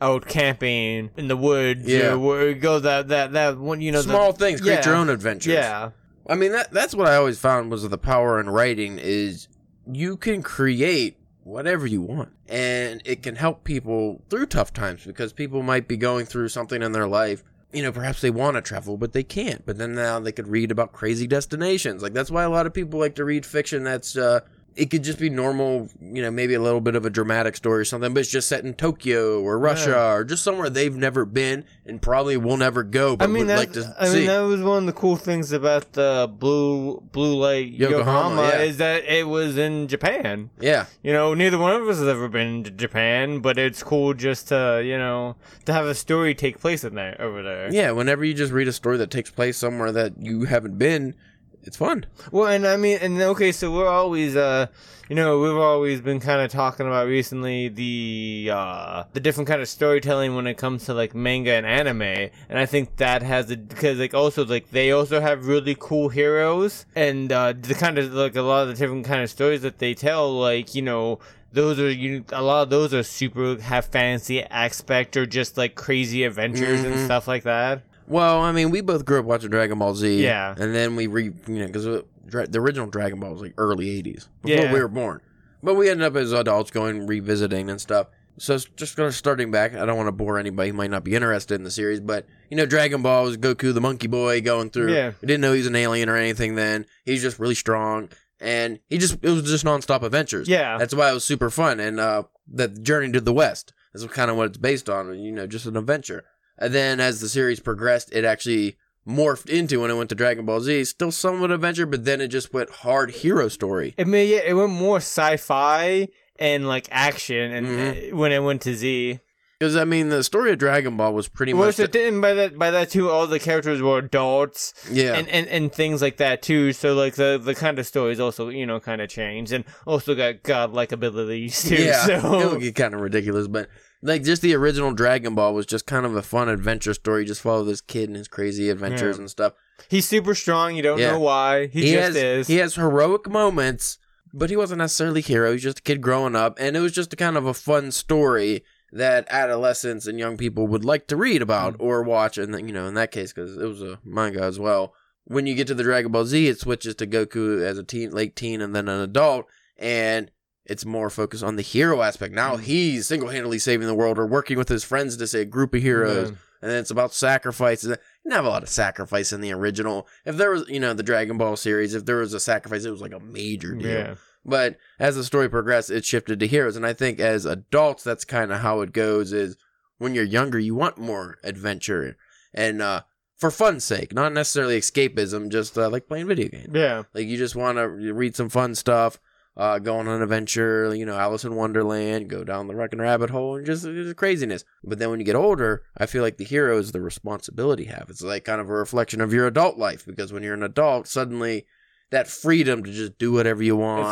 [0.00, 1.86] out camping in the woods.
[1.86, 2.12] Yeah.
[2.12, 4.86] Or where you go that, that, that one, you know, the- Small things, create yeah.
[4.86, 5.52] your own adventures.
[5.52, 5.90] Yeah.
[6.26, 9.46] I mean that that's what I always found was the power in writing is
[9.86, 15.34] you can create whatever you want and it can help people through tough times because
[15.34, 18.62] people might be going through something in their life you know perhaps they want to
[18.62, 19.64] travel but they can't.
[19.66, 22.02] But then now they could read about crazy destinations.
[22.02, 24.40] Like that's why a lot of people like to read fiction that's uh
[24.76, 27.80] it could just be normal, you know, maybe a little bit of a dramatic story
[27.80, 30.12] or something, but it's just set in Tokyo or Russia Yeah.
[30.14, 33.72] or just somewhere they've never been and probably will never go, but I mean, like
[33.74, 34.16] to I see.
[34.18, 38.42] mean, that was one of the cool things about the blue, blue light Yokohama, Yokohama,
[38.48, 38.62] yeah.
[38.62, 40.50] is that it was in Japan.
[40.60, 40.86] yeah.
[41.02, 44.48] You know, neither one of us has ever been to Japan, but it's cool just
[44.48, 47.72] to, you know, to have a story take place in there, over there.
[47.72, 51.14] Yeah, whenever you just read a story that takes place somewhere that you haven't been,
[51.64, 52.06] it's fun.
[52.30, 54.66] Well, and I mean, and okay, so we're always, uh,
[55.08, 59.60] you know, we've always been kind of talking about recently the uh, the different kind
[59.60, 63.50] of storytelling when it comes to like manga and anime, and I think that has
[63.50, 67.98] a because like also like they also have really cool heroes, and uh, the kind
[67.98, 70.82] of like a lot of the different kind of stories that they tell, like you
[70.82, 71.18] know.
[71.52, 72.24] Those are you.
[72.32, 76.96] A lot of those are super have fantasy aspect or just like crazy adventures and
[76.96, 77.04] Mhm.
[77.04, 77.82] stuff like that.
[78.06, 80.22] Well, I mean, we both grew up watching Dragon Ball Z.
[80.22, 80.54] Yeah.
[80.58, 84.28] And then we re, you know, because the original Dragon Ball was like early 80s,
[84.42, 84.72] before Yeah.
[84.72, 85.20] we were born.
[85.62, 88.08] But we ended up as adults going revisiting and stuff.
[88.36, 89.74] So it's just gonna starting back.
[89.74, 92.26] I don't want to bore anybody who might not be interested in the series, but
[92.50, 94.92] you know, Dragon Ball was Goku the monkey boy going through.
[94.92, 95.12] Yeah.
[95.22, 96.84] We didn't know he was an alien or anything then.
[97.04, 98.08] He's just really strong.
[98.40, 100.48] And he just it was just nonstop adventures.
[100.48, 100.76] Yeah.
[100.78, 101.78] That's why it was super fun.
[101.78, 105.30] And uh that journey to the West is kind of what it's based on, you
[105.30, 106.24] know, just an adventure.
[106.58, 110.46] And then as the series progressed, it actually morphed into when it went to Dragon
[110.46, 113.94] Ball Z, still somewhat adventure, but then it just went hard hero story.
[113.98, 118.12] It may yeah, it went more sci-fi and like action, and Mhm.
[118.12, 119.20] uh, when it went to Z,
[119.60, 122.34] Because I mean, the story of Dragon Ball was pretty well, much so then by
[122.34, 125.14] that by that too, all the characters were adults yeah.
[125.14, 126.72] and, and and things like that too.
[126.72, 130.14] So like the the kind of stories also you know kind of changed, and also
[130.14, 131.76] got godlike abilities too.
[131.76, 132.06] yeah,
[132.42, 133.68] it would get kind of ridiculous, but
[134.04, 137.22] like just the original Dragon Ball was just kind of a fun adventure story.
[137.22, 139.22] You just follow this kid and his crazy adventures Yeah.
[139.22, 139.54] and stuff.
[139.88, 140.76] he's super strong.
[140.76, 141.12] You don't Yeah.
[141.12, 141.66] know why.
[141.66, 142.46] He, just has is.
[142.46, 143.98] he has heroic moments,
[144.32, 145.52] but he wasn't necessarily a hero.
[145.52, 147.90] He's just a kid growing up, and it was just a kind of a fun
[147.90, 148.62] story
[148.92, 151.76] that adolescents and young people would like to read about mm.
[151.80, 152.38] or watch.
[152.38, 154.94] And you know, in that case, because it was a manga as well.
[155.24, 158.10] When you get to the Dragon Ball Z, it switches to Goku as a teen,
[158.10, 159.46] late teen, and then an adult,
[159.78, 160.30] and
[160.66, 162.34] it's more focused on the hero aspect.
[162.34, 165.74] Now he's single-handedly saving the world or working with his friends to say a group
[165.74, 166.32] of heroes
[166.64, 167.90] and it's about sacrifices.
[167.90, 170.08] You didn't have a lot of sacrifice in the original.
[170.24, 172.90] If there was, you know, the Dragon Ball series, if there was a sacrifice, it
[172.90, 173.90] was like a major deal.
[173.90, 174.14] Yeah.
[174.46, 178.24] But as the story progressed, it shifted to heroes, and I think as adults, that's
[178.24, 179.32] kind of how it goes.
[179.32, 179.56] Is
[179.98, 182.16] when you're younger, you want more adventure
[182.54, 183.02] and uh,
[183.36, 186.70] for fun's sake, not necessarily escapism, just uh, like playing video games.
[186.72, 187.02] Yeah.
[187.12, 189.18] Like you just want to read some fun stuff,
[189.56, 193.30] uh, go on an adventure, you know, Alice in Wonderland, go down the Wrecking Rabbit
[193.30, 194.64] Hole, and just, just craziness.
[194.82, 197.90] But then when you get older, I feel like the hero is the responsibility you
[197.90, 198.06] have.
[198.08, 201.06] It's like kind of a reflection of your adult life because when you're an adult,
[201.06, 201.66] suddenly
[202.10, 204.06] that freedom to just do whatever you want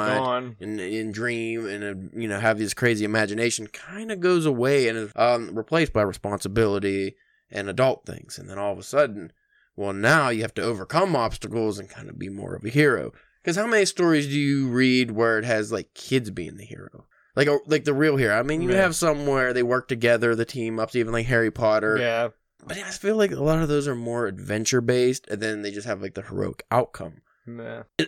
[0.60, 4.88] and, and dream and uh, you know have this crazy imagination kind of goes away
[4.88, 7.14] and is um, replaced by responsibility
[7.50, 8.38] and adult things.
[8.38, 9.32] And then all of a sudden,
[9.76, 13.12] Well, now you have to overcome obstacles and kind of be more of a hero.
[13.42, 17.06] Because how many stories do you read where it has like kids being the hero?
[17.34, 18.38] Like, a, like the real hero.
[18.38, 18.82] I mean, you Yeah.
[18.82, 21.96] have some where they work together, the team ups, even like Harry Potter.
[21.98, 22.28] Yeah.
[22.64, 25.70] But I feel like a lot of those are more adventure based, and then they
[25.72, 27.22] just have like the heroic outcome.
[27.46, 27.82] Yeah.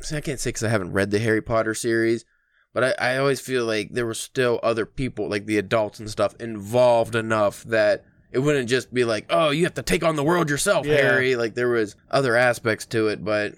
[0.00, 2.24] See, I can't say because I haven't read the Harry Potter series,
[2.72, 6.08] but I, I always feel like there were still other people, like the adults and
[6.10, 10.16] stuff, involved enough that it wouldn't just be like, oh, you have to take on
[10.16, 10.96] the world yourself, Yeah.
[10.96, 11.36] Harry.
[11.36, 13.54] Like there was other aspects to it, but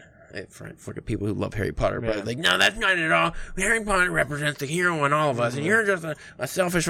[0.50, 2.12] for, for the people who love Harry Potter, Yeah.
[2.14, 3.34] but like, no, that's not at all.
[3.56, 5.66] Harry Potter represents the hero in all of us, and Mhm.
[5.66, 6.88] you're just a, a selfish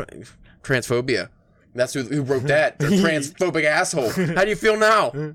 [0.63, 1.29] transphobia.
[1.75, 2.79] That's who, who wrote that.
[2.79, 4.11] The transphobic asshole.
[4.11, 5.13] How do you feel now?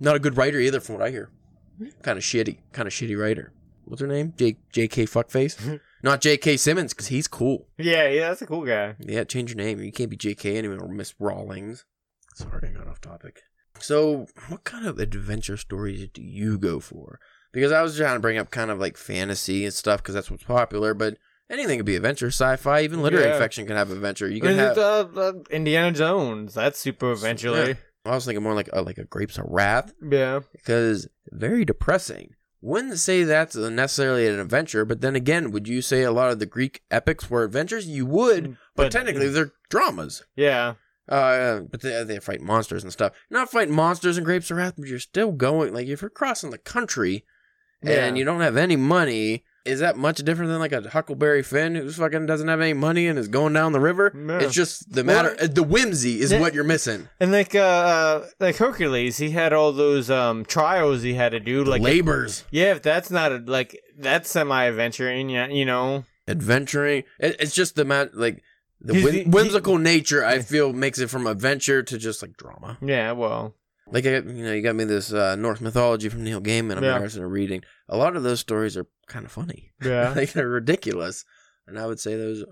[0.00, 1.30] Not a good writer either, from what I hear.
[2.02, 2.58] Kind of shitty.
[2.72, 3.52] Kind of shitty writer.
[3.84, 4.34] What's her name?
[4.36, 4.56] J.
[4.72, 5.06] J.K.
[5.06, 5.80] Fuckface.
[6.02, 6.56] Not J.K.
[6.56, 7.66] Simmons, because he's cool.
[7.78, 8.94] Yeah, yeah, that's a cool guy.
[9.00, 9.80] Yeah, change your name.
[9.80, 10.56] You can't be J.K.
[10.58, 11.84] anymore, Miss Rawlings.
[12.34, 13.42] Sorry, I got off topic.
[13.80, 17.20] So, what kind of adventure stories do you go for?
[17.52, 20.30] Because I was trying to bring up kind of like fantasy and stuff, because that's
[20.30, 20.94] what's popular.
[20.94, 21.16] But
[21.48, 23.38] anything could be adventure, sci-fi, even literary Yeah.
[23.38, 24.28] fiction can have adventure.
[24.28, 24.76] You can have.
[24.78, 26.54] uh, uh, Indiana Jones.
[26.54, 27.76] That's super eventually.
[28.04, 29.92] I was thinking more like a, like a Grapes of Wrath.
[30.02, 30.40] Yeah.
[30.52, 32.34] because very depressing.
[32.60, 36.40] Wouldn't say that's necessarily an adventure, but then again, would you say a lot of
[36.40, 37.86] the Greek epics were adventures?
[37.86, 40.24] You would, but, But- technically they're dramas.
[40.34, 40.74] Yeah.
[41.08, 43.12] Uh, but they, they fight monsters and stuff.
[43.30, 45.72] You're not fighting monsters and Grapes of Wrath, but you're still going.
[45.72, 47.24] Like if you're crossing the country
[47.82, 48.04] Yeah.
[48.04, 51.74] and you don't have any money, is that much different than like a Huckleberry Finn
[51.74, 54.12] who's fucking doesn't have any money and is going down the river?
[54.14, 54.38] Yeah.
[54.38, 55.36] It's just the matter.
[55.40, 57.08] uh, the whimsy is what you're missing.
[57.20, 61.40] And like uh, uh like Hercules, he had all those um trials he had to
[61.40, 61.64] do.
[61.64, 62.44] Like Labors.
[62.50, 65.28] yeah, if that's not a, like that's semi adventuring.
[65.28, 66.04] Yeah, you know.
[66.26, 67.04] adventuring.
[67.18, 68.42] It, it's just the mat like
[68.80, 70.24] the He's whim- the- he- whimsical nature.
[70.24, 72.78] I feel makes it from adventure to just like drama.
[72.82, 73.12] Yeah.
[73.12, 73.54] Well.
[73.90, 76.76] Like I, you know, you got me this uh, Norse mythology from Neil Gaiman.
[76.76, 76.94] I'm Yeah.
[76.96, 77.62] interested in reading.
[77.88, 79.72] A lot of those stories are kind of funny.
[79.82, 80.12] Yeah.
[80.16, 81.24] like they're ridiculous,
[81.66, 82.44] and I would say those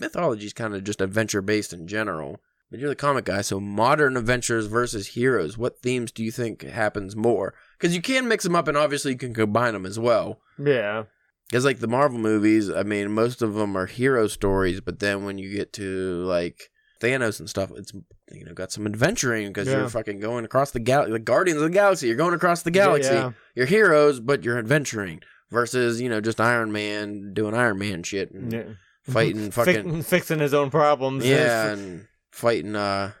[0.00, 2.40] mythology is kind of just adventure based in general.
[2.70, 5.56] But you're the comic guy, so modern adventures versus heroes.
[5.56, 7.54] What themes do you think happens more?
[7.78, 10.40] Because you can mix them up, and obviously you can combine them as well.
[10.58, 11.04] yeah.
[11.48, 15.24] Because like the Marvel movies, I mean, most of them are hero stories, but then
[15.24, 17.92] when you get to like Thanos and stuff, it's
[18.30, 19.78] you know got some adventuring because Yeah.
[19.78, 22.06] you're fucking going across the galaxy, the Guardians of the Galaxy.
[22.08, 23.12] You're going across the galaxy.
[23.14, 23.32] Yeah.
[23.54, 25.20] You're heroes, but you're adventuring.
[25.50, 28.62] Versus you know just Iron Man doing Iron Man shit and yeah.
[29.04, 31.24] fighting fucking Fi- fixing his own problems.
[31.24, 33.12] yeah and fighting uh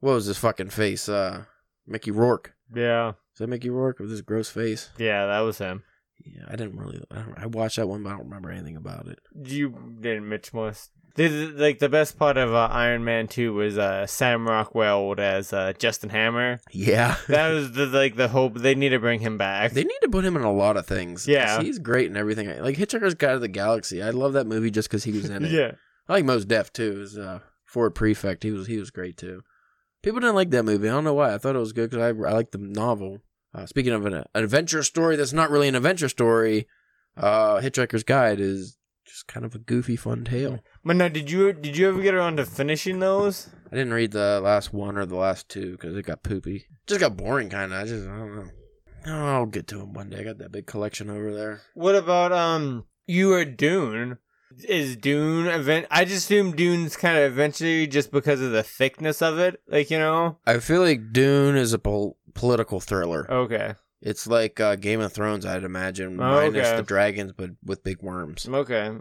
[0.00, 1.44] what was his fucking face uh
[1.86, 2.54] Mickey Rourke.
[2.74, 3.10] Yeah.
[3.10, 4.88] Is that Mickey Rourke with his gross face?
[4.96, 5.26] Yeah.
[5.26, 5.82] That was him.
[6.24, 7.02] Yeah, I didn't really.
[7.10, 9.18] I, don't- I watched that one, but I don't remember anything about it.
[9.34, 10.90] You didn't, Mitch Must.
[11.14, 15.14] The, the- like the best part of uh, Iron Man Two was uh, Sam Rockwell
[15.18, 16.60] as uh, Justin Hammer.
[16.72, 17.16] Yeah.
[17.28, 19.72] That was the like the hope they need to bring him back.
[19.72, 21.26] They need to put him in a lot of things.
[21.26, 21.60] Yeah.
[21.60, 22.48] he's great in everything.
[22.62, 24.02] Like Hitchhiker's Guide to the Galaxy.
[24.02, 25.50] I love that movie just because he was in it.
[25.50, 25.72] yeah,
[26.08, 27.00] I like Mos Def too.
[27.02, 28.42] Is uh, Ford Prefect.
[28.42, 29.42] He was he was great too.
[30.02, 30.88] People didn't like that movie.
[30.88, 31.34] I don't know why.
[31.34, 33.18] I thought it was good because I I liked the novel.
[33.58, 36.68] Uh, speaking of an, an adventure story that's not really an adventure story,
[37.16, 40.60] uh, Hitchhiker's Guide is just kind of a goofy, fun tale.
[40.84, 43.48] but no, did you did you ever get around to finishing those?
[43.72, 46.66] I didn't read the last one or the last two because it got poopy.
[46.86, 47.80] Just got boring, kind of.
[47.80, 48.50] I just I don't know.
[49.06, 50.20] Oh, I'll get to them one day.
[50.20, 51.62] I got that big collection over there.
[51.74, 54.18] What about um you or Dune?
[54.66, 55.86] Is Dune event?
[55.90, 59.60] I just assume Dune's kind of eventually just because of the thickness of it.
[59.68, 60.38] Like you know.
[60.46, 63.30] I feel like Dune is a pol- political thriller.
[63.30, 63.74] Okay.
[64.00, 66.76] It's like uh, Game of Thrones, I'd imagine, Oh, minus okay.
[66.76, 68.48] the dragons, but with big worms.
[68.48, 68.92] Okay.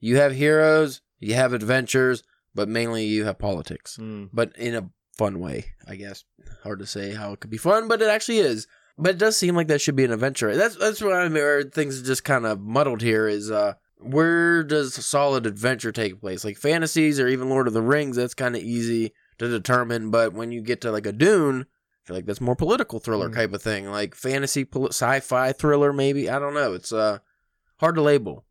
[0.00, 2.22] You have heroes, you have adventures,
[2.54, 3.96] but mainly you have politics.
[4.00, 4.28] Mm.
[4.32, 6.24] But in a fun way, I guess.
[6.62, 8.66] Hard to say how it could be fun, but it actually is.
[8.98, 10.54] But it does seem like that should be an adventure.
[10.54, 11.32] That's that's what I'm.
[11.32, 16.20] Where things are just kind of muddled here is uh, where does solid adventure take
[16.20, 16.44] place?
[16.44, 20.10] Like fantasies or even Lord of the Rings, that's kind of easy to determine.
[20.10, 21.64] But when you get to like a Dune,
[22.04, 23.34] I feel like that's more political thriller Mm.
[23.34, 26.28] type of thing, like fantasy, poli- sci-fi thriller, maybe.
[26.28, 26.74] I don't know.
[26.74, 27.18] It's uh
[27.78, 28.44] hard to label.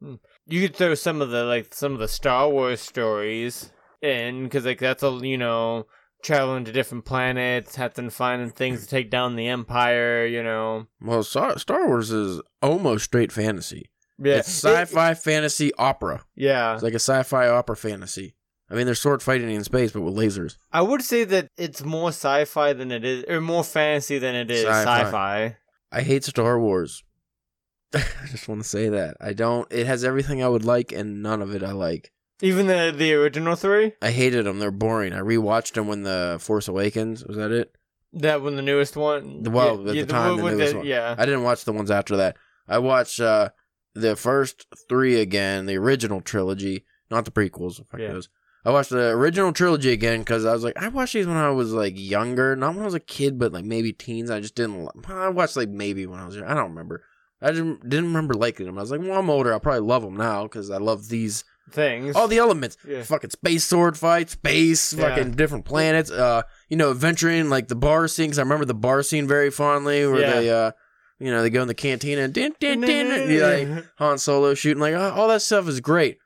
[0.47, 4.65] You could throw some of the like some of the Star Wars stories in because
[4.65, 5.85] like that's a you know
[6.23, 10.25] traveling to different planets, having finding things to take down the Empire.
[10.25, 10.87] You know.
[11.01, 11.55] Well, Star,
[11.87, 13.89] Wars is almost straight fantasy.
[14.23, 14.35] Yeah.
[14.37, 16.23] It's sci-fi fantasy opera.
[16.35, 16.75] yeah.
[16.75, 18.35] It's like a sci-fi opera fantasy.
[18.71, 20.55] I mean, there's sword fighting in space, but with lasers.
[20.71, 24.49] I would say that it's more sci-fi than it is, or more fantasy than it
[24.49, 25.03] is Sci-fi.
[25.03, 25.57] sci-fi.
[25.91, 27.03] I hate Star Wars.
[27.93, 29.67] I just want to say that I don't.
[29.71, 32.11] It has everything I would like, and none of it I like.
[32.41, 33.91] Even the the original three.
[34.01, 34.59] I hated them.
[34.59, 35.11] They're boring.
[35.13, 37.75] I rewatched them when the Force Awakens was that it.
[38.13, 39.43] That one, the newest one.
[39.43, 40.85] The- well, at the time, the newest one.
[40.85, 41.13] Yeah.
[41.17, 42.37] I didn't watch the ones after that.
[42.67, 43.49] I watched uh,
[43.95, 47.77] the first three again, the original trilogy, not the prequels.
[47.89, 48.13] Fuck Yeah.
[48.13, 48.29] those.
[48.63, 51.49] I watched the original trilogy again because I was like, I watched these when I
[51.49, 54.29] was like younger, not when I was a kid, but like maybe teens.
[54.29, 54.87] I just didn't.
[55.07, 56.37] I watched like maybe when I was.
[56.37, 57.03] I don't remember.
[57.41, 58.77] I didn't didn't remember liking them.
[58.77, 59.51] I was like, well, I'm older.
[59.51, 62.15] I'll probably love them now because I love these Things.
[62.15, 62.77] all the elements.
[62.87, 63.01] Yeah.
[63.01, 65.09] Fucking space sword fight, space, Yeah.
[65.09, 66.11] fucking different planets.
[66.11, 68.29] Uh, you know, adventuring like the bar scene.
[68.29, 70.33] 'cause I remember the bar scene very fondly, where Yeah.
[70.33, 70.71] they, uh,
[71.17, 73.39] you know, they go in the cantina and din, din, din,
[73.75, 74.81] like Han Solo shooting.
[74.81, 76.17] Like all that stuff is great.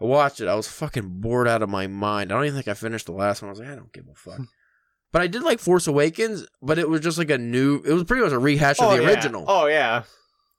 [0.00, 0.48] I watched it.
[0.48, 2.32] I was fucking bored out of my mind.
[2.32, 3.48] I don't even think I finished the last one.
[3.48, 4.40] I was like, I don't give a fuck.
[5.12, 7.82] But I did like Force Awakens, but it was just like a new.
[7.84, 9.08] It was pretty much a rehash of oh, the yeah.
[9.08, 9.44] original.
[9.48, 10.04] Oh yeah.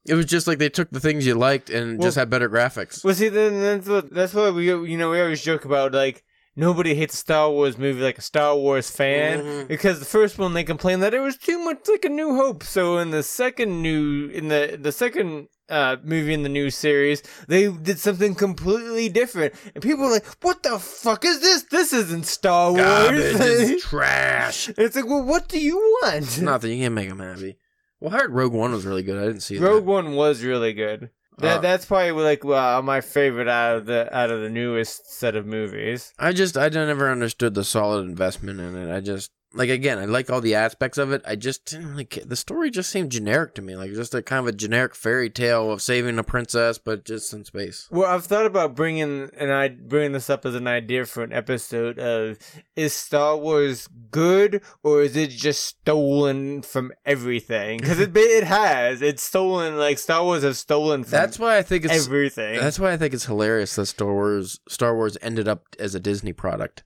[0.05, 2.49] It was just like they took the things you liked and Well- just had better
[2.49, 3.01] graphics.
[3.01, 6.25] Well, see, then that's what that's what we you know we always joke about like
[6.55, 9.67] nobody hates a Star Wars movie like a Star Wars fan Mhm.
[9.67, 12.63] because the first one they complained that it was too much like a New Hope.
[12.63, 17.23] So in the second new in the the second uh movie in the new series
[17.47, 21.93] they did something completely different and people were like what the fuck is this this
[21.93, 24.69] isn't Star Wars Garbage, it's trash.
[24.77, 26.71] it's like well what do you want Nothing.
[26.71, 27.57] You can't make them happy.
[28.01, 29.17] Well, I heard Rogue One was really good.
[29.21, 29.59] I didn't see.
[29.59, 31.11] Rogue One was really good.
[31.41, 35.11] That Uh, that's probably like uh, my favorite out of the out of the newest
[35.11, 36.13] set of movies.
[36.19, 38.93] I just I never understood the solid investment in it.
[38.95, 41.21] I just like again, I like all the aspects of it.
[41.25, 42.23] I just didn't care.
[42.25, 45.29] The story just seemed generic to me, like just a kind of a generic fairy
[45.29, 47.87] tale of saving a princess, but just in space.
[47.91, 51.33] Well, I've thought about bringing and I bringing this up as an idea for an
[51.33, 52.37] episode of
[52.75, 57.79] is Star Wars good or is it just stolen from everything?
[57.79, 61.61] Because it it has it's stolen like Star Wars has stolen from That's why I
[61.61, 62.59] think it's everything.
[62.59, 65.99] that's why I think it's hilarious that Star Wars Star Wars ended up as a
[65.99, 66.83] Disney product.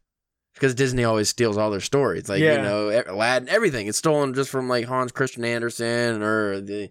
[0.56, 3.88] Because Disney always steals all their stories, like you know Aladdin, everything.
[3.88, 6.90] It's stolen just from like Hans Christian Andersen or the,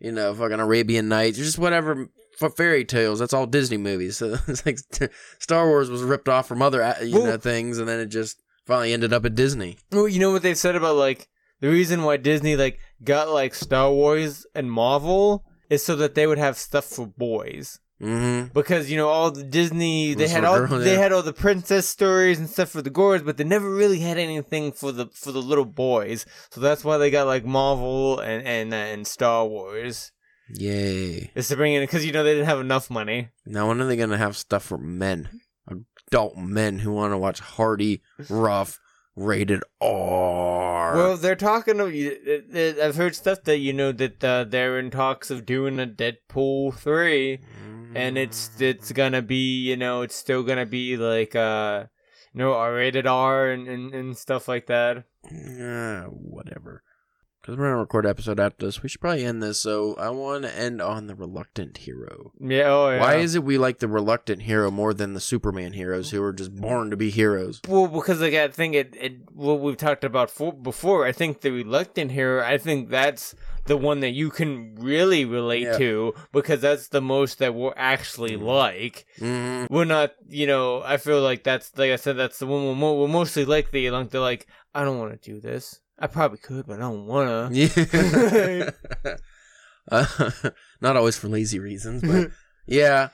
[0.00, 2.08] you know, fucking Arabian Nights, or just whatever
[2.42, 3.20] f- fairy tales.
[3.20, 4.16] That's all Disney movies.
[4.18, 4.78] So it's like
[5.38, 8.42] Star Wars was ripped off from other you Well- know things, and then it just
[8.66, 9.78] finally ended up at Disney.
[9.92, 11.28] Well, you know what they've said about like
[11.60, 16.26] the reason why Disney like got like Star Wars and Marvel is so that they
[16.26, 17.78] would have stuff for boys.
[18.00, 18.52] Mm-hmm.
[18.52, 22.38] because you know all the Disney they had all they had all the princess stories
[22.38, 25.40] and stuff for the girls, but they never really had anything for the for the
[25.40, 26.26] little boys.
[26.50, 30.12] So that's why they got like Marvel and and and Star Wars.
[30.50, 31.30] Yay!
[31.34, 33.30] Is to bring in because you know they didn't have enough money.
[33.46, 37.40] Now when are they gonna have stuff for men, adult men who want to watch
[37.40, 38.78] hardy, rough,
[39.16, 40.94] rated R?
[40.94, 41.80] Well, they're talking.
[41.80, 45.86] Of, I've heard stuff that you know that uh, they're in talks of doing a
[45.86, 47.40] Deadpool three.
[47.96, 51.84] And it's it's gonna be you know it's still gonna be like uh
[52.32, 55.04] you know R rated R and, and and stuff like that.
[55.30, 56.82] Yeah, whatever.
[57.40, 58.82] Because we're gonna record an episode after this.
[58.82, 59.60] We should probably end this.
[59.60, 62.32] So I want to end on the reluctant hero.
[62.40, 62.64] Yeah.
[62.64, 63.00] Oh yeah.
[63.00, 66.32] Why is it we like the reluctant hero more than the Superman heroes who are
[66.32, 67.60] just born to be heroes?
[67.68, 71.06] well because like I think it it what we've talked about for, before.
[71.06, 72.44] I think the reluctant hero.
[72.44, 75.78] I think that's the one that you can really relate Yeah.
[75.78, 79.06] to because that's the most that we're actually like.
[79.18, 79.72] Mm-hmm.
[79.74, 80.82] We're not, you know.
[80.82, 82.16] I feel like that's like I said.
[82.16, 85.20] That's the one we're, mo- we're mostly like the like they're like I don't want
[85.20, 85.80] to do this.
[85.98, 87.48] I probably could, but I don't wanna.
[87.52, 88.70] Yeah.
[89.90, 90.30] uh,
[90.80, 92.30] not always for lazy reasons, but
[92.66, 93.08] yeah.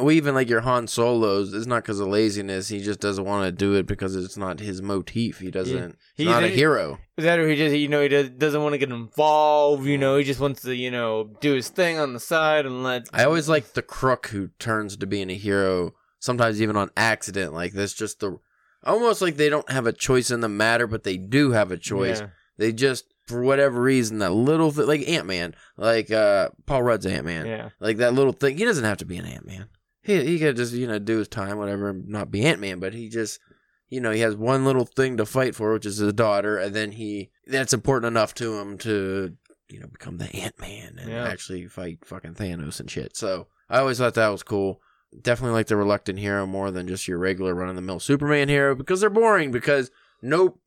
[0.00, 1.52] We even like your Han Solos.
[1.52, 2.68] It's not because of laziness.
[2.68, 5.38] He just doesn't want to do it because it's not his motif.
[5.40, 5.96] He doesn't.
[6.14, 6.98] He- He's not a he- hero.
[7.16, 9.84] Is that or he just you know he does, doesn't want to get involved?
[9.86, 12.82] You know he just wants to you know do his thing on the side and
[12.82, 13.08] let.
[13.12, 17.52] I always like the crook who turns to being a hero, sometimes even on accident.
[17.54, 18.38] Like this, just the
[18.84, 21.76] almost like they don't have a choice in the matter, but they do have a
[21.76, 22.20] choice.
[22.20, 22.28] Yeah.
[22.56, 27.06] They just, for whatever reason, that little thing, like Ant Man, like uh, Paul Rudd's
[27.06, 27.68] Ant Man, Yeah.
[27.78, 28.58] like that little thing.
[28.58, 29.66] He doesn't have to be an Ant Man.
[30.02, 32.80] He he could just you know do his time, whatever, not be Ant Man.
[32.80, 33.40] But he just.
[33.90, 36.76] You know, he has one little thing to fight for, which is his daughter, and
[36.76, 39.34] then he that's important enough to him to,
[39.70, 41.26] you know, become the Ant Man and Yeah.
[41.26, 43.16] actually fight fucking Thanos and shit.
[43.16, 44.82] So I always thought that was cool.
[45.22, 48.50] Definitely like the reluctant hero more than just your regular run of the mill Superman
[48.50, 49.52] hero because they're boring.
[49.52, 50.60] Because nope,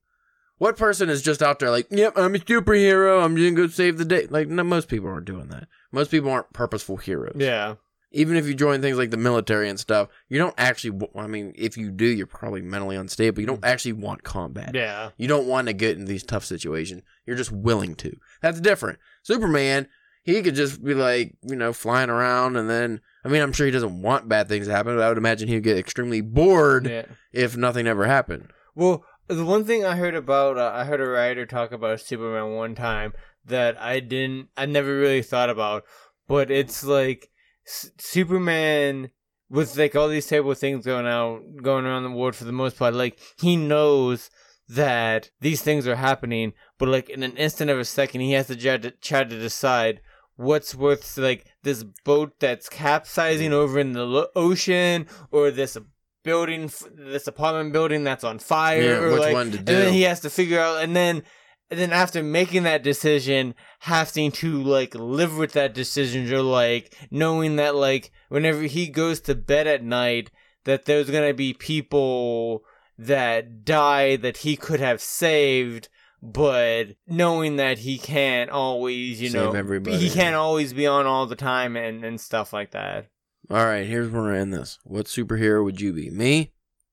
[0.58, 3.24] what person is just out there like, yep, I'm a superhero.
[3.24, 4.26] I'm gonna go save the day.
[4.32, 5.68] Like no, most people aren't doing that.
[5.92, 7.36] Most people aren't purposeful heroes.
[7.38, 7.76] Yeah.
[8.14, 11.08] Even if you join things like the military and stuff, you don't actually.
[11.16, 13.40] I mean, if you do, you're probably mentally unstable.
[13.42, 14.72] You don't actually want combat.
[14.76, 15.12] Yeah.
[15.18, 17.04] You don't want to get in these tough situations.
[17.26, 18.16] You're just willing to.
[18.42, 19.00] That's different.
[19.24, 19.88] Superman,
[20.24, 23.66] he could just be like, you know, flying around and then I mean, I'm sure
[23.66, 26.88] he doesn't want bad things to happen, but I would imagine he'd get extremely bored
[26.88, 27.06] Yeah.
[27.32, 28.52] if nothing ever happened.
[28.76, 32.52] Well, The one thing I heard about, uh, I heard a writer talk about Superman
[32.56, 33.14] one time
[33.46, 35.86] that I didn't, I never really thought about,
[36.28, 37.30] but it's like
[37.72, 39.12] S- Superman
[39.50, 42.78] with like all these terrible things going out, going around the world for the most
[42.78, 42.94] part.
[42.94, 44.30] Like he knows
[44.68, 48.48] that these things are happening, but like in an instant of a second, he has
[48.48, 50.02] to try to, try to decide
[50.36, 55.78] what's worth like this boat that's capsizing over in the lo- ocean or this
[56.24, 59.74] building f- this apartment building that's on fire Yeah, or which like one to do
[59.74, 61.24] and then he has to figure out and then
[61.72, 66.96] and then after making that decision having to like live with that decision or like
[67.10, 70.30] knowing that like whenever he goes to bed at night
[70.66, 72.64] that there's gonna be people
[72.98, 75.88] that die that he could have saved
[76.22, 79.98] but knowing that he can't always you Save know everybody.
[79.98, 83.08] he can't always be on all the time and and stuff like that
[83.50, 84.78] All right, here's where I end this.
[84.84, 86.10] What superhero would you be?
[86.10, 86.52] Me?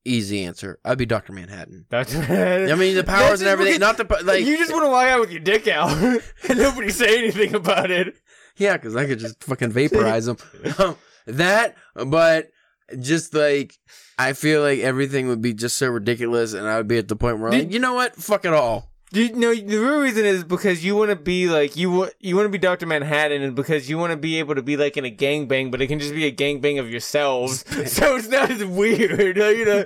[0.08, 0.78] Easy answer.
[0.84, 1.86] I'd be Doctor Manhattan.
[1.88, 3.80] that's I mean, the powers and everything.
[3.80, 4.44] Not the like.
[4.44, 5.90] you just want to walk out with your dick out
[6.48, 8.16] and nobody say anything about it
[8.56, 10.38] Yeah, because I could just fucking vaporize them.
[10.78, 10.96] Um,
[11.26, 12.50] that, but
[12.98, 13.78] just like
[14.18, 17.16] I feel like everything would be just so ridiculous, and I would be at the
[17.16, 18.87] point where, I'm like, you know what, fuck it all.
[19.10, 22.36] You know, the real reason is because you want to be like you want you
[22.36, 24.98] want to be Doctor Manhattan, and because you want to be able to be like
[24.98, 28.50] in a gangbang, but it can just be a gangbang of yourselves, so it's not
[28.50, 29.38] as weird.
[29.48, 29.84] You know,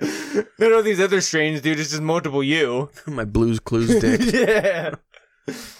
[0.58, 1.80] not all these other strange dudes.
[1.80, 2.90] It's just multiple you.
[3.06, 4.20] My Blues Clues dick.
[4.32, 4.94] yeah.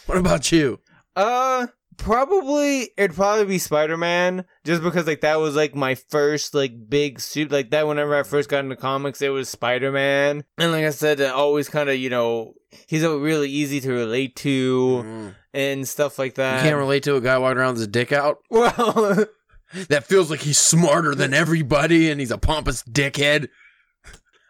[0.07, 0.79] what about you?
[1.17, 1.67] Uh,
[1.97, 6.89] probably it'd probably be Spider Man, just because like that was like my first like
[6.89, 7.87] big suit like that.
[7.87, 11.31] Whenever I first got into comics, it was Spider Man, and like I said, it
[11.31, 12.55] always kind of you know
[12.87, 15.35] he's a really easy to relate to Mm.
[15.53, 18.13] and stuff like that You can't relate to a guy walking around with his dick
[18.13, 18.39] out.
[18.51, 19.27] well,
[19.89, 23.49] That feels like he's smarter than everybody, and he's a pompous dickhead.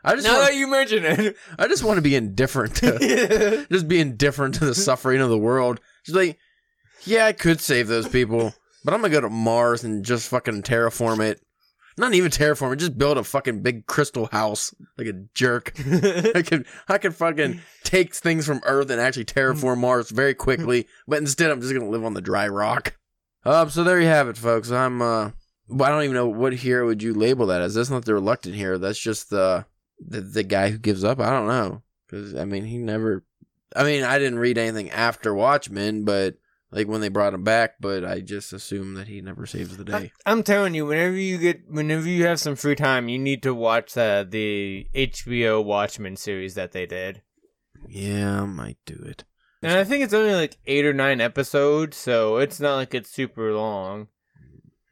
[0.05, 2.99] I just, now want, that you mention it, I just want to be indifferent to,
[3.01, 3.65] yeah.
[3.71, 5.81] just be indifferent to the suffering of the world.
[6.05, 6.39] Just like,
[7.05, 10.63] yeah, I could save those people, but I'm gonna go to Mars and just fucking
[10.63, 11.41] terraform it.
[11.99, 15.73] Not even terraform it, just build a fucking big crystal house like a jerk.
[16.35, 20.87] I could, I could fucking take things from Earth and actually terraform Mars very quickly,
[21.07, 22.97] but instead I'm just gonna live on the dry rock.
[23.45, 24.71] Um, so there you have it, folks.
[24.71, 25.31] I'm, uh,
[25.71, 27.75] I don't even know what hero would you label that as.
[27.75, 28.79] That's not the reluctant hero.
[28.79, 29.67] That's just the
[30.05, 31.21] the, the guy who gives up.
[31.21, 33.25] I don't know because I mean he never.
[33.75, 36.37] I mean I didn't read anything after Watchmen, but
[36.73, 39.85] like when they brought him back, but I just assume that he never saves the
[39.85, 40.11] day.
[40.27, 43.55] I'm telling you, whenever you get, whenever you have some free time, you need to
[43.55, 47.23] watch the the HBO Watchmen series that they did.
[47.89, 49.25] Yeah, I might do it.
[49.63, 53.11] And I think it's only like eight or nine episodes, so it's not like it's
[53.11, 54.09] super long.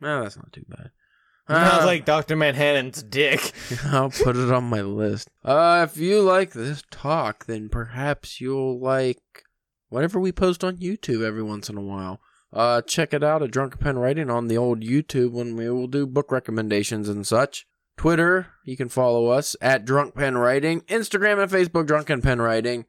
[0.01, 0.91] No, that's not too bad.
[1.51, 3.53] Not Uh, like Doctor Manhattan's dick.
[3.87, 5.29] I'll put it on my list.
[5.45, 9.19] Uh, if you like this talk, then perhaps you'll like
[9.91, 12.21] whatever we post on YouTube every once in a while.
[12.53, 15.87] Uh, check it out at Drunken Pen Writing on the old YouTube when we will
[15.87, 17.67] do book recommendations and such.
[17.97, 20.81] Twitter, you can follow us at Drunk Pen Writing.
[20.83, 22.87] Instagram and Facebook, Drunken Pen Writing.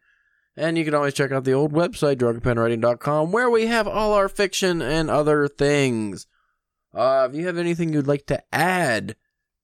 [0.55, 4.29] And you can always check out the old website, drunkenpenwriting.com, where we have all our
[4.29, 6.27] fiction and other things.
[6.93, 9.15] Uh, if you have anything you'd like to add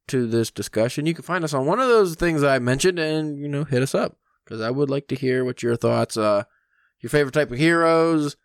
[0.07, 3.37] to this discussion, you can find us on one of those things I mentioned and,
[3.37, 4.17] you know, hit us up.
[4.43, 6.43] Because I would like to hear what your thoughts, uh,
[6.99, 8.35] your favorite type of heroes,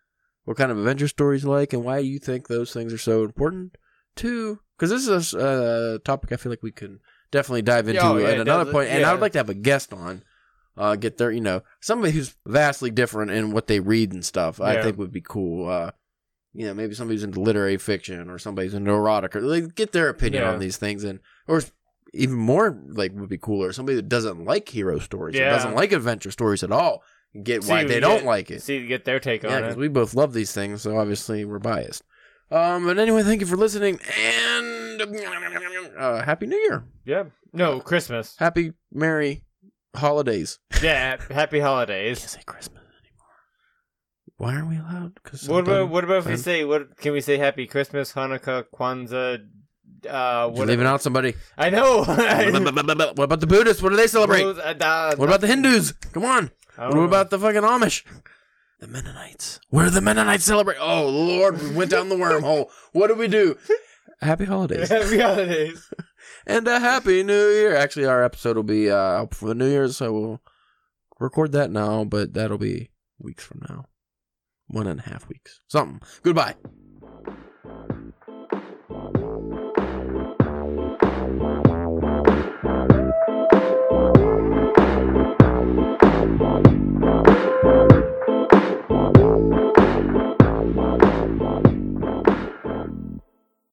[0.45, 3.23] what kind of adventure stories you like, and why you think those things are so
[3.23, 3.77] important
[4.17, 4.59] to.
[4.77, 6.99] Because this is a uh, topic I feel like we can
[7.31, 9.49] definitely dive into Oh, yeah, at another no, point, and I would like to have
[9.49, 10.23] a guest on.
[10.75, 14.59] Uh, get their, you know, somebody who's vastly different in what they read and stuff.
[14.59, 15.69] I think would be cool.
[15.69, 15.91] Uh,
[16.51, 20.09] you know, maybe somebody's into literary fiction or somebody's into erotic, or like get their
[20.09, 20.49] opinion Yeah.
[20.49, 21.61] on these things, and or
[22.11, 23.71] even more like would be cooler.
[23.71, 25.49] Somebody that doesn't like hero stories, or Yeah.
[25.51, 27.03] doesn't like adventure stories at all,
[27.41, 28.61] get why they don't get- like it.
[28.61, 29.53] See, get their take on it.
[29.53, 29.79] Yeah, on because it.
[29.79, 32.03] we both love these things, so obviously we're biased.
[32.51, 35.01] Um, but anyway, thank you for listening, and
[35.97, 37.23] uh, happy New Year, Yeah.
[37.51, 38.35] No, Christmas.
[38.37, 39.43] happy Merry
[39.95, 40.59] Holidays.
[40.81, 41.17] Yeah.
[41.31, 42.19] Happy holidays.
[42.19, 44.37] can't say Christmas anymore.
[44.37, 45.13] Why aren't we allowed?
[45.15, 46.97] Because What about what about if we say what?
[46.97, 49.35] Can we say Happy Christmas, Hanukkah, Kwanzaa?
[49.35, 49.39] Uh,
[50.09, 50.67] You're what?
[50.67, 51.35] leaving out somebody.
[51.57, 51.99] I know.
[52.03, 53.81] what about the Buddhists?
[53.81, 54.43] What do they celebrate?
[54.43, 55.91] Uh, What about the Hindus?
[56.11, 56.51] Come on.
[56.77, 57.03] What know.
[57.03, 58.03] about the fucking Amish?
[58.79, 59.59] The Mennonites.
[59.69, 60.77] Where do the Mennonites celebrate?
[60.79, 62.69] Oh Lord, we went down the wormhole.
[62.91, 63.57] What do we do?
[64.21, 65.89] Happy holidays Happy holidays.
[66.45, 67.75] and a happy New Year.
[67.75, 70.41] Actually, our episode will be uh, out for the New Year's, so we'll
[71.19, 72.03] record that now.
[72.03, 73.85] But that'll be weeks from now,
[74.67, 76.01] one and a half weeks, something.
[76.21, 76.55] Goodbye.